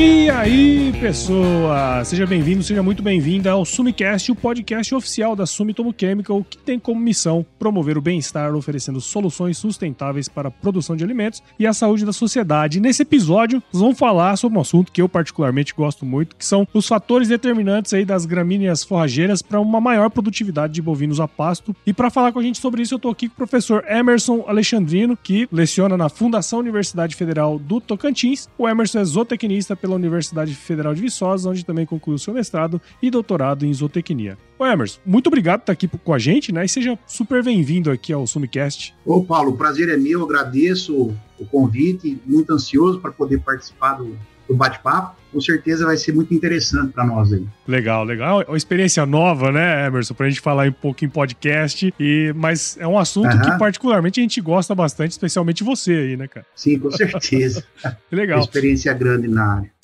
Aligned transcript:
E 0.00 0.30
aí, 0.30 0.92
pessoa! 1.00 2.04
Seja 2.04 2.24
bem-vindo, 2.24 2.62
seja 2.62 2.84
muito 2.84 3.02
bem-vinda 3.02 3.50
ao 3.50 3.64
Sumicast, 3.64 4.30
o 4.30 4.36
podcast 4.36 4.94
oficial 4.94 5.34
da 5.34 5.44
Sumitomo 5.44 5.92
Chemical, 5.98 6.46
que 6.48 6.56
tem 6.56 6.78
como 6.78 7.00
missão 7.00 7.44
promover 7.58 7.98
o 7.98 8.00
bem-estar 8.00 8.54
oferecendo 8.54 9.00
soluções 9.00 9.58
sustentáveis 9.58 10.28
para 10.28 10.46
a 10.46 10.50
produção 10.52 10.94
de 10.94 11.02
alimentos 11.02 11.42
e 11.58 11.66
a 11.66 11.72
saúde 11.72 12.04
da 12.04 12.12
sociedade. 12.12 12.78
Nesse 12.78 13.02
episódio, 13.02 13.60
nós 13.72 13.82
vamos 13.82 13.98
falar 13.98 14.36
sobre 14.36 14.56
um 14.56 14.60
assunto 14.60 14.92
que 14.92 15.02
eu 15.02 15.08
particularmente 15.08 15.74
gosto 15.74 16.06
muito, 16.06 16.36
que 16.36 16.46
são 16.46 16.64
os 16.72 16.86
fatores 16.86 17.26
determinantes 17.26 17.92
aí 17.92 18.04
das 18.04 18.24
gramíneas 18.24 18.84
forrageiras 18.84 19.42
para 19.42 19.58
uma 19.58 19.80
maior 19.80 20.10
produtividade 20.10 20.74
de 20.74 20.80
bovinos 20.80 21.18
a 21.18 21.26
pasto. 21.26 21.74
E 21.84 21.92
para 21.92 22.08
falar 22.08 22.30
com 22.30 22.38
a 22.38 22.42
gente 22.44 22.60
sobre 22.60 22.82
isso, 22.82 22.94
eu 22.94 22.98
estou 22.98 23.10
aqui 23.10 23.28
com 23.28 23.34
o 23.34 23.38
professor 23.38 23.84
Emerson 23.88 24.44
Alexandrino, 24.46 25.16
que 25.16 25.48
leciona 25.50 25.96
na 25.96 26.08
Fundação 26.08 26.60
Universidade 26.60 27.16
Federal 27.16 27.58
do 27.58 27.80
Tocantins. 27.80 28.48
O 28.56 28.68
Emerson 28.68 29.00
é 29.00 29.04
zootecnista 29.04 29.74
Universidade 29.96 30.54
Federal 30.54 30.94
de 30.94 31.00
Viçosa, 31.00 31.50
onde 31.50 31.64
também 31.64 31.86
concluiu 31.86 32.18
seu 32.18 32.34
mestrado 32.34 32.80
e 33.02 33.10
doutorado 33.10 33.64
em 33.64 33.72
zootecnia. 33.72 34.36
Ô 34.58 34.66
Emerson, 34.66 35.00
muito 35.04 35.28
obrigado 35.28 35.60
por 35.60 35.72
estar 35.72 35.72
aqui 35.72 35.88
com 35.88 36.12
a 36.12 36.18
gente, 36.18 36.52
né? 36.52 36.64
E 36.64 36.68
seja 36.68 36.98
super 37.06 37.42
bem-vindo 37.42 37.90
aqui 37.90 38.12
ao 38.12 38.26
Sumicast. 38.26 38.94
Ô 39.04 39.22
Paulo, 39.24 39.52
o 39.52 39.56
prazer 39.56 39.88
é 39.88 39.96
meu, 39.96 40.24
agradeço 40.24 41.14
o 41.38 41.46
convite, 41.46 42.20
muito 42.26 42.52
ansioso 42.52 43.00
para 43.00 43.12
poder 43.12 43.40
participar 43.40 43.94
do, 43.94 44.16
do 44.48 44.56
bate-papo. 44.56 45.16
Com 45.30 45.40
certeza 45.40 45.84
vai 45.84 45.96
ser 45.96 46.14
muito 46.14 46.32
interessante 46.32 46.92
para 46.92 47.04
nós 47.04 47.32
aí. 47.32 47.46
Legal, 47.66 48.02
legal. 48.02 48.40
É 48.40 48.46
uma 48.46 48.56
experiência 48.56 49.04
nova, 49.04 49.52
né, 49.52 49.86
Emerson, 49.86 50.14
para 50.14 50.26
a 50.26 50.28
gente 50.30 50.40
falar 50.40 50.66
um 50.66 50.72
pouco 50.72 51.04
em 51.04 51.08
podcast. 51.08 51.92
E, 52.00 52.32
mas 52.34 52.76
é 52.80 52.86
um 52.86 52.98
assunto 52.98 53.34
uhum. 53.34 53.42
que 53.42 53.58
particularmente 53.58 54.20
a 54.20 54.22
gente 54.22 54.40
gosta 54.40 54.74
bastante, 54.74 55.10
especialmente 55.10 55.62
você 55.62 55.92
aí, 55.92 56.16
né, 56.16 56.26
cara? 56.26 56.46
Sim, 56.54 56.78
com 56.78 56.90
certeza. 56.90 57.62
legal. 58.10 58.38
Uma 58.38 58.44
experiência 58.44 58.92
grande 58.94 59.28
na 59.28 59.56
área. 59.56 59.77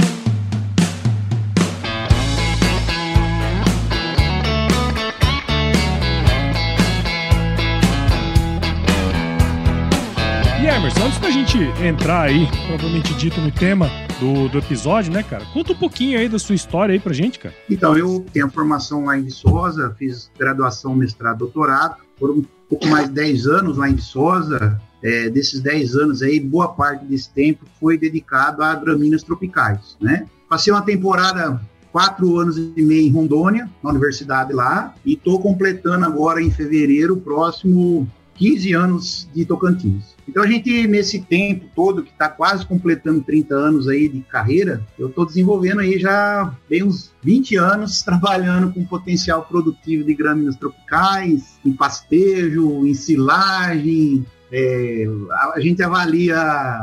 Emerson, 10.67 11.05
antes 11.05 11.19
da 11.19 11.31
gente 11.31 11.59
entrar 11.85 12.23
aí, 12.23 12.49
provavelmente 12.67 13.13
dito, 13.15 13.39
no 13.39 13.51
tema 13.51 13.91
do, 14.19 14.49
do 14.49 14.59
episódio, 14.59 15.13
né, 15.13 15.23
cara? 15.23 15.45
Conta 15.53 15.73
um 15.73 15.77
pouquinho 15.77 16.19
aí 16.19 16.27
da 16.27 16.39
sua 16.39 16.55
história 16.55 16.95
aí 16.95 16.99
pra 16.99 17.13
gente, 17.13 17.39
cara. 17.39 17.55
Então, 17.69 17.97
eu 17.99 18.25
tenho 18.33 18.51
formação 18.51 19.05
lá 19.05 19.19
em 19.19 19.25
Viçosa, 19.25 19.95
fiz 19.99 20.31
graduação, 20.39 20.95
mestrado, 20.95 21.39
doutorado. 21.39 21.97
Foram 22.19 22.37
um 22.37 22.45
pouco 22.69 22.87
mais 22.87 23.09
de 23.09 23.15
10 23.15 23.47
anos 23.47 23.77
lá 23.77 23.91
em 23.91 23.95
Viçosa. 23.95 24.81
É, 25.03 25.29
desses 25.29 25.61
10 25.61 25.97
anos 25.97 26.23
aí, 26.23 26.41
boa 26.41 26.69
parte 26.69 27.05
desse 27.05 27.29
tempo 27.31 27.67
foi 27.79 27.99
dedicado 27.99 28.63
a 28.63 28.75
gramíneas 28.75 29.23
tropicais, 29.23 29.99
né? 30.01 30.27
Passei 30.49 30.73
uma 30.73 30.81
temporada 30.81 31.61
quatro 31.93 32.39
anos 32.39 32.57
e 32.57 32.83
meio 32.83 33.07
em 33.07 33.13
Rondônia, 33.13 33.69
na 33.83 33.91
universidade 33.91 34.55
lá, 34.55 34.95
e 35.05 35.13
estou 35.13 35.39
completando 35.41 36.07
agora 36.07 36.41
em 36.41 36.51
fevereiro 36.51 37.19
próximo 37.19 38.09
15 38.37 38.73
anos 38.73 39.29
de 39.35 39.45
Tocantins. 39.45 40.14
Então 40.29 40.43
a 40.43 40.47
gente, 40.47 40.87
nesse 40.87 41.21
tempo 41.21 41.67
todo, 41.75 42.03
que 42.03 42.11
está 42.11 42.29
quase 42.29 42.67
completando 42.67 43.23
30 43.23 43.55
anos 43.55 43.89
aí 43.89 44.09
de 44.09 44.21
carreira, 44.21 44.83
eu 44.99 45.09
estou 45.09 45.27
desenvolvendo 45.27 45.81
aí 45.81 45.99
já 45.99 46.55
bem 46.69 46.83
uns 46.83 47.13
20 47.23 47.57
anos 47.57 48.03
trabalhando 48.05 48.73
com 48.73 48.85
potencial 48.85 49.45
produtivo 49.45 50.05
de 50.05 50.15
gramíneas 50.15 50.57
tropicais, 50.57 51.59
em 51.65 51.73
pastejo, 51.73 52.87
em 52.87 52.95
silagem, 52.95 54.25
é, 54.57 55.05
a 55.53 55.59
gente 55.59 55.83
avalia 55.83 56.41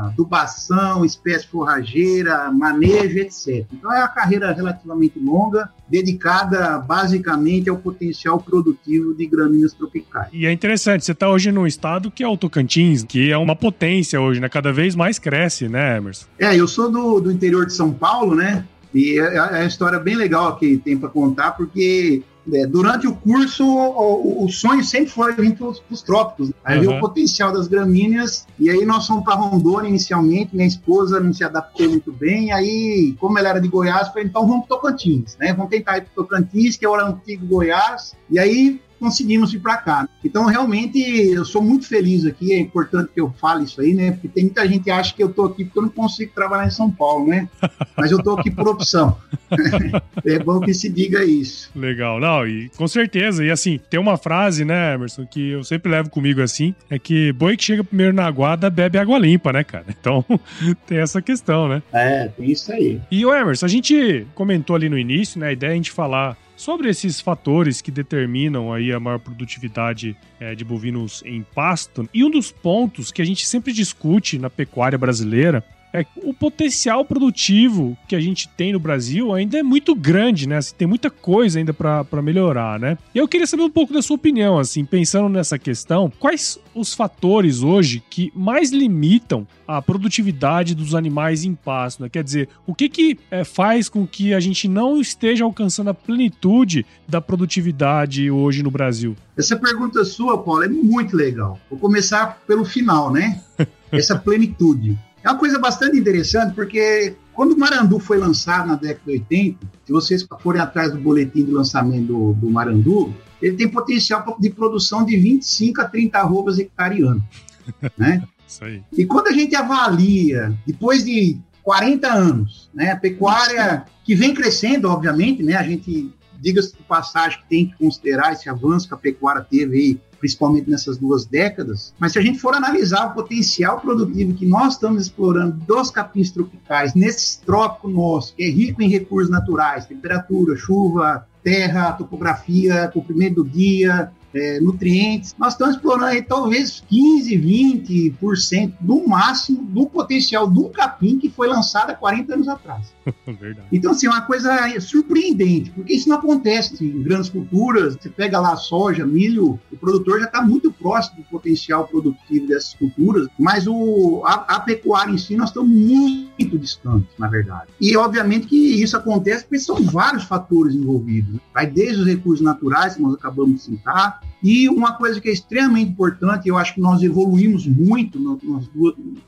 adubação, 0.08 1.06
espécie 1.06 1.48
forrageira, 1.48 2.52
manejo, 2.52 3.18
etc. 3.18 3.66
Então 3.72 3.94
é 3.94 4.00
uma 4.00 4.10
carreira 4.10 4.52
relativamente 4.52 5.18
longa, 5.18 5.70
dedicada 5.88 6.80
basicamente 6.80 7.70
ao 7.70 7.78
potencial 7.78 8.42
produtivo 8.42 9.16
de 9.16 9.26
gramíneas 9.26 9.74
tropicais. 9.74 10.28
E 10.34 10.46
é 10.46 10.52
interessante, 10.52 11.06
você 11.06 11.14
está 11.14 11.30
hoje 11.30 11.50
num 11.50 11.66
estado 11.66 12.12
que 12.12 12.24
é 12.24 12.28
o 12.28 12.36
Tocantins, 12.36 13.04
que 13.04 13.32
é 13.32 13.38
uma 13.38 13.56
potência 13.56 14.20
hoje, 14.20 14.42
né? 14.42 14.50
Cada 14.50 14.74
vez 14.74 14.94
mais 14.94 15.18
cresce, 15.18 15.70
né, 15.70 15.96
Emerson? 15.96 16.26
É, 16.38 16.54
eu 16.54 16.68
sou 16.68 16.92
do, 16.92 17.22
do 17.22 17.32
interior 17.32 17.66
de 17.66 17.74
São 17.74 17.94
Paulo, 17.94 18.36
né? 18.36 18.66
E 18.94 19.18
é, 19.18 19.38
é 19.38 19.42
uma 19.42 19.66
história 19.66 19.98
bem 19.98 20.16
legal 20.16 20.58
que 20.58 20.76
tem 20.78 20.98
para 20.98 21.08
contar, 21.08 21.52
porque 21.52 22.22
é, 22.52 22.66
durante 22.66 23.08
o 23.08 23.14
curso, 23.14 23.64
o, 23.66 24.46
o, 24.46 24.50
sonho 24.50 24.84
sempre 24.84 25.12
foi 25.12 25.34
vir 25.34 25.56
para 25.56 25.68
os 25.68 26.02
trópicos. 26.02 26.50
Né? 26.50 26.56
Aí 26.64 26.88
uhum. 26.88 26.98
o 26.98 27.00
potencial 27.00 27.52
das 27.52 27.68
gramíneas, 27.68 28.48
e 28.60 28.70
aí 28.70 28.86
nós 28.86 29.06
fomos 29.06 29.24
para 29.24 29.36
Rondônia 29.36 29.90
inicialmente, 29.90 30.56
minha 30.56 30.68
esposa 30.68 31.20
não 31.20 31.34
se 31.34 31.44
adaptou 31.44 31.88
muito 31.90 32.12
bem, 32.12 32.52
aí, 32.52 33.16
como 33.20 33.38
ela 33.38 33.50
era 33.50 33.62
de 33.62 33.68
Goiás, 33.68 34.08
falei, 34.08 34.26
então 34.26 34.48
vamos 34.48 34.66
para 34.66 34.78
Tocantins, 34.78 35.38
né? 35.40 35.54
Vamos 35.54 35.70
tentar 35.70 35.98
ir 35.98 36.02
para 36.02 36.14
Tocantins, 36.16 36.78
que 36.78 36.86
é 36.86 36.90
o 36.90 36.96
antigo 36.96 37.46
Goiás, 37.46 38.16
e 38.30 38.40
aí 38.40 38.82
conseguimos 39.02 39.52
ir 39.52 39.60
para 39.60 39.78
cá. 39.78 40.08
Então, 40.24 40.46
realmente, 40.46 41.00
eu 41.00 41.44
sou 41.44 41.62
muito 41.62 41.88
feliz 41.88 42.24
aqui. 42.24 42.54
É 42.54 42.60
importante 42.60 43.12
que 43.12 43.20
eu 43.20 43.34
fale 43.42 43.64
isso 43.64 43.82
aí, 43.82 43.96
né? 43.96 44.12
Porque 44.12 44.28
tem 44.28 44.44
muita 44.44 44.68
gente 44.68 44.84
que 44.84 44.92
acha 44.92 45.14
que 45.14 45.24
eu 45.24 45.30
estou 45.30 45.46
aqui 45.46 45.66
porque 45.66 45.80
eu 45.80 45.84
não 45.84 45.90
consigo 45.90 46.32
trabalhar 46.36 46.68
em 46.68 46.72
São 46.72 46.92
Paulo, 46.92 47.28
né? 47.28 47.50
Mas 47.98 48.12
eu 48.12 48.20
estou 48.20 48.38
aqui 48.38 48.52
por 48.52 48.68
opção. 48.68 49.18
é 50.24 50.40
bom 50.40 50.60
que 50.60 50.74
se 50.74 50.88
diga 50.88 51.26
isso. 51.26 51.72
Legal, 51.76 52.20
não, 52.20 52.48
e 52.48 52.70
com 52.78 52.88
certeza. 52.88 53.44
E 53.44 53.50
assim, 53.50 53.80
tem 53.90 54.00
uma 54.00 54.18
frase, 54.18 54.64
né, 54.64 54.94
Emerson, 54.94 55.26
que 55.26 55.50
eu 55.50 55.64
sempre 55.64 55.92
levo 55.92 56.10
comigo 56.10 56.42
assim: 56.42 56.76
é 56.90 57.00
que 57.00 57.34
boi 57.34 57.58
que 57.58 57.64
chega 57.64 57.84
primeiro 57.84 58.14
na 58.14 58.26
aguada 58.26 58.70
bebe 58.70 59.00
água 59.00 59.18
limpa, 59.18 59.52
né, 59.52 59.64
cara? 59.64 59.86
Então, 60.02 60.26
tem 60.88 60.98
essa 60.98 61.22
questão, 61.22 61.68
né? 61.68 61.84
É, 61.94 62.28
tem 62.28 62.50
isso 62.50 62.72
aí. 62.72 63.00
E 63.12 63.24
o 63.24 63.34
Emerson, 63.34 63.68
a 63.68 63.70
gente 63.70 64.26
comentou 64.34 64.76
ali 64.76 64.90
no 64.90 64.98
início, 64.98 65.40
né? 65.40 65.50
A 65.50 65.54
ideia 65.54 65.70
é 65.70 65.74
a 65.74 65.76
gente 65.76 65.92
falar 65.92 66.36
sobre 66.62 66.90
esses 66.90 67.20
fatores 67.20 67.82
que 67.82 67.90
determinam 67.90 68.72
aí 68.72 68.92
a 68.94 69.00
maior 69.00 69.18
produtividade 69.18 70.16
é, 70.40 70.54
de 70.54 70.64
bovinos 70.64 71.24
em 71.26 71.42
pasto. 71.42 72.08
E 72.14 72.24
um 72.24 72.30
dos 72.30 72.52
pontos 72.52 73.12
que 73.12 73.20
a 73.20 73.26
gente 73.26 73.48
sempre 73.48 73.74
discute 73.74 74.38
na 74.38 74.48
pecuária 74.48 74.96
brasileira 74.96 75.64
é 75.94 76.06
o 76.24 76.34
potencial 76.34 77.04
produtivo 77.04 77.98
que 78.08 78.16
a 78.16 78.20
gente 78.20 78.48
tem 78.50 78.74
no 78.74 78.80
Brasil 78.80 79.34
ainda 79.34 79.58
é 79.58 79.64
muito 79.64 79.94
grande, 79.94 80.48
né? 80.48 80.58
Assim, 80.58 80.76
tem 80.76 80.88
muita 80.88 81.10
coisa 81.10 81.60
ainda 81.60 81.74
para 81.74 82.22
melhorar, 82.22 82.80
né? 82.80 82.98
E 83.14 83.18
eu 83.18 83.28
queria 83.28 83.48
saber 83.48 83.64
um 83.64 83.70
pouco 83.70 83.94
da 83.94 84.02
sua 84.02 84.16
opinião, 84.16 84.58
assim, 84.58 84.86
pensando 84.86 85.30
nessa 85.30 85.60
questão, 85.60 86.12
quais 86.20 86.60
os 86.74 86.94
fatores 86.94 87.62
hoje 87.62 88.02
que 88.10 88.32
mais 88.36 88.72
limitam 88.72 89.46
a 89.68 89.82
produtividade 89.82 90.76
dos 90.76 90.96
animais 90.96 91.44
em 91.44 91.56
pasto, 91.56 92.04
né? 92.04 92.10
Quer 92.10 92.24
dizer, 92.24 92.50
o 92.66 92.74
que 92.74 92.90
que 92.90 93.20
é, 93.30 93.44
faz 93.44 93.88
com 93.90 94.06
que 94.06 94.34
a 94.34 94.40
gente 94.40 94.68
não 94.68 95.00
esteja 95.00 95.44
alcançando 95.44 95.90
a 95.90 95.94
plenitude 95.94 96.86
da 97.08 97.22
produtividade 97.22 98.30
hoje 98.30 98.64
no 98.64 98.72
Brasil? 98.72 99.16
Essa 99.38 99.56
pergunta 99.56 100.04
sua, 100.04 100.38
Paulo, 100.38 100.64
é 100.64 100.68
muito 100.68 101.16
legal. 101.16 101.60
Vou 101.70 101.80
começar 101.80 102.42
pelo 102.48 102.66
final, 102.66 103.12
né? 103.12 103.42
Essa 103.92 104.18
plenitude. 104.18 104.98
É 105.24 105.30
uma 105.30 105.38
coisa 105.38 105.60
bastante 105.60 105.98
interessante, 105.98 106.54
porque 106.54 107.16
quando 107.34 107.54
o 107.54 107.60
Marandu 107.60 108.00
foi 108.00 108.18
lançado 108.18 108.68
na 108.68 108.76
década 108.76 109.02
de 109.06 109.12
80, 109.12 109.58
se 109.86 109.92
vocês 109.92 110.28
forem 110.42 110.62
atrás 110.62 110.92
do 110.92 111.00
boletim 111.00 111.46
de 111.46 111.52
lançamento 111.52 112.08
do, 112.08 112.34
do 112.34 112.50
Marandu, 112.50 113.14
ele 113.42 113.56
tem 113.56 113.68
potencial 113.68 114.38
de 114.40 114.50
produção 114.50 115.06
de 115.06 115.18
25 115.18 115.82
a 115.82 115.86
30 115.86 116.18
arrobas 116.18 116.60
hectare 116.60 117.02
ano. 117.02 117.24
Né? 117.98 118.24
Isso 118.48 118.66
aí. 118.66 118.84
E 118.92 119.06
quando 119.06 119.28
a 119.28 119.32
gente 119.32 119.56
avalia, 119.56 120.54
depois 120.66 121.06
de 121.06 121.40
40 121.64 122.12
anos, 122.12 122.70
né, 122.74 122.92
a 122.92 122.98
pecuária 122.98 123.86
que 124.04 124.16
vem 124.16 124.34
crescendo, 124.34 124.90
obviamente, 124.90 125.44
né, 125.44 125.56
a 125.56 125.64
gente, 125.64 126.12
diga-se 126.42 126.76
de 126.76 126.84
passagem, 126.84 127.40
que 127.40 127.48
tem 127.48 127.68
que 127.68 127.78
considerar 127.78 128.34
esse 128.34 128.50
avanço 128.50 128.88
que 128.88 128.94
a 128.94 128.98
pecuária 128.98 129.46
teve 129.50 129.78
aí 129.78 130.02
principalmente 130.22 130.70
nessas 130.70 130.98
duas 130.98 131.26
décadas. 131.26 131.96
Mas 132.00 132.12
se 132.12 132.20
a 132.20 132.22
gente 132.22 132.38
for 132.38 132.54
analisar 132.54 133.08
o 133.08 133.14
potencial 133.14 133.82
produtivo 133.82 134.36
que 134.36 134.46
nós 134.46 134.74
estamos 134.74 135.02
explorando 135.02 135.58
dos 135.66 135.90
capins 135.90 136.30
tropicais, 136.30 136.94
nesse 136.94 137.42
trópico 137.42 137.90
nosso, 137.90 138.36
que 138.36 138.44
é 138.44 138.50
rico 138.50 138.84
em 138.84 138.88
recursos 138.88 139.32
naturais, 139.32 139.88
temperatura, 139.88 140.56
chuva, 140.56 141.28
terra, 141.44 141.94
topografia, 141.94 142.88
comprimento 142.94 143.44
do 143.44 143.50
dia, 143.50 144.12
é, 144.34 144.60
nutrientes. 144.60 145.36
Nós 145.38 145.54
estamos 145.54 145.76
explorando 145.76 146.06
aí 146.06 146.22
talvez 146.22 146.84
15, 146.88 147.38
20% 147.38 148.74
no 148.82 149.08
máximo 149.08 149.64
do 149.64 149.86
potencial 149.88 150.48
um 150.62 150.70
capim 150.70 151.18
que 151.18 151.30
foi 151.30 151.48
lançado 151.48 151.90
há 151.90 151.96
40 151.96 152.34
anos 152.34 152.48
atrás. 152.48 152.94
Verdade. 153.26 153.68
Então, 153.72 153.92
assim, 153.92 154.08
é 154.08 154.10
uma 154.10 154.22
coisa 154.22 154.80
surpreendente, 154.80 155.72
porque 155.72 155.94
isso 155.94 156.08
não 156.08 156.18
acontece 156.18 156.84
em 156.86 157.02
grandes 157.02 157.30
culturas. 157.30 157.96
Você 157.96 158.10
pega 158.10 158.40
lá 158.40 158.56
soja, 158.56 159.06
milho, 159.06 159.60
o 159.72 159.78
produtor 159.78 160.20
já 160.20 160.26
está 160.26 160.42
muito 160.42 160.72
próximo 160.72 161.18
do 161.18 161.24
potencial 161.24 161.88
produtivo 161.88 162.48
dessas 162.48 162.74
culturas, 162.76 163.28
mas 163.40 163.68
o, 163.68 164.22
a, 164.26 164.34
a 164.56 164.60
pecuária 164.60 165.12
em 165.12 165.18
si 165.18 165.36
nós 165.36 165.50
estamos 165.50 165.72
muito 165.72 166.58
distantes, 166.58 167.10
na 167.18 167.28
verdade. 167.28 167.72
E, 167.80 167.96
obviamente, 167.98 168.48
que 168.48 168.82
isso 168.82 168.96
acontece 168.96 169.44
porque 169.44 169.60
são 169.60 169.82
vários 169.84 170.24
fatores 170.24 170.76
envolvidos. 170.76 171.34
Né? 171.34 171.40
Vai 171.54 171.68
desde 171.68 172.02
os 172.02 172.08
recursos 172.08 172.44
naturais, 172.44 172.96
que 172.96 173.02
nós 173.02 173.14
acabamos 173.14 173.56
de 173.56 173.62
citar, 173.62 174.21
e 174.44 174.68
uma 174.70 174.94
coisa 174.94 175.22
que 175.22 175.30
é 175.30 175.32
extremamente 175.32 175.92
importante, 175.92 176.48
eu 176.48 176.58
acho 176.58 176.74
que 176.74 176.82
nós 176.82 177.04
evoluímos 177.04 177.68
muito, 177.68 178.20
no, 178.20 178.40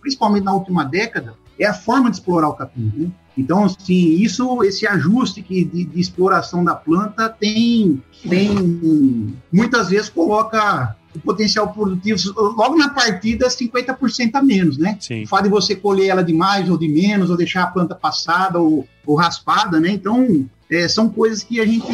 principalmente 0.01 0.43
na 0.43 0.53
última 0.53 0.83
década, 0.83 1.35
é 1.59 1.67
a 1.67 1.73
forma 1.73 2.09
de 2.09 2.17
explorar 2.17 2.49
o 2.49 2.53
capim. 2.53 2.91
Né? 2.95 3.11
Então, 3.37 3.63
assim, 3.63 4.15
isso, 4.15 4.63
esse 4.63 4.87
ajuste 4.87 5.41
que, 5.41 5.63
de, 5.63 5.85
de 5.85 5.99
exploração 5.99 6.63
da 6.63 6.75
planta 6.75 7.29
tem, 7.29 8.01
tem 8.27 9.35
muitas 9.51 9.89
vezes 9.89 10.09
coloca 10.09 10.95
o 11.15 11.19
potencial 11.19 11.71
produtivo 11.71 12.17
logo 12.35 12.75
na 12.75 12.89
partida 12.89 13.47
50% 13.47 14.31
a 14.33 14.41
menos, 14.41 14.77
né? 14.79 14.97
Sim. 14.99 15.23
O 15.23 15.27
fato 15.27 15.43
de 15.43 15.49
você 15.49 15.75
colher 15.75 16.07
ela 16.07 16.23
de 16.23 16.33
mais 16.33 16.69
ou 16.69 16.77
de 16.77 16.87
menos, 16.87 17.29
ou 17.29 17.37
deixar 17.37 17.63
a 17.63 17.67
planta 17.67 17.93
passada 17.93 18.59
ou, 18.59 18.87
ou 19.05 19.15
raspada, 19.15 19.79
né? 19.79 19.89
Então, 19.89 20.47
é, 20.69 20.87
são 20.87 21.07
coisas 21.09 21.43
que 21.43 21.59
a 21.59 21.65
gente 21.65 21.85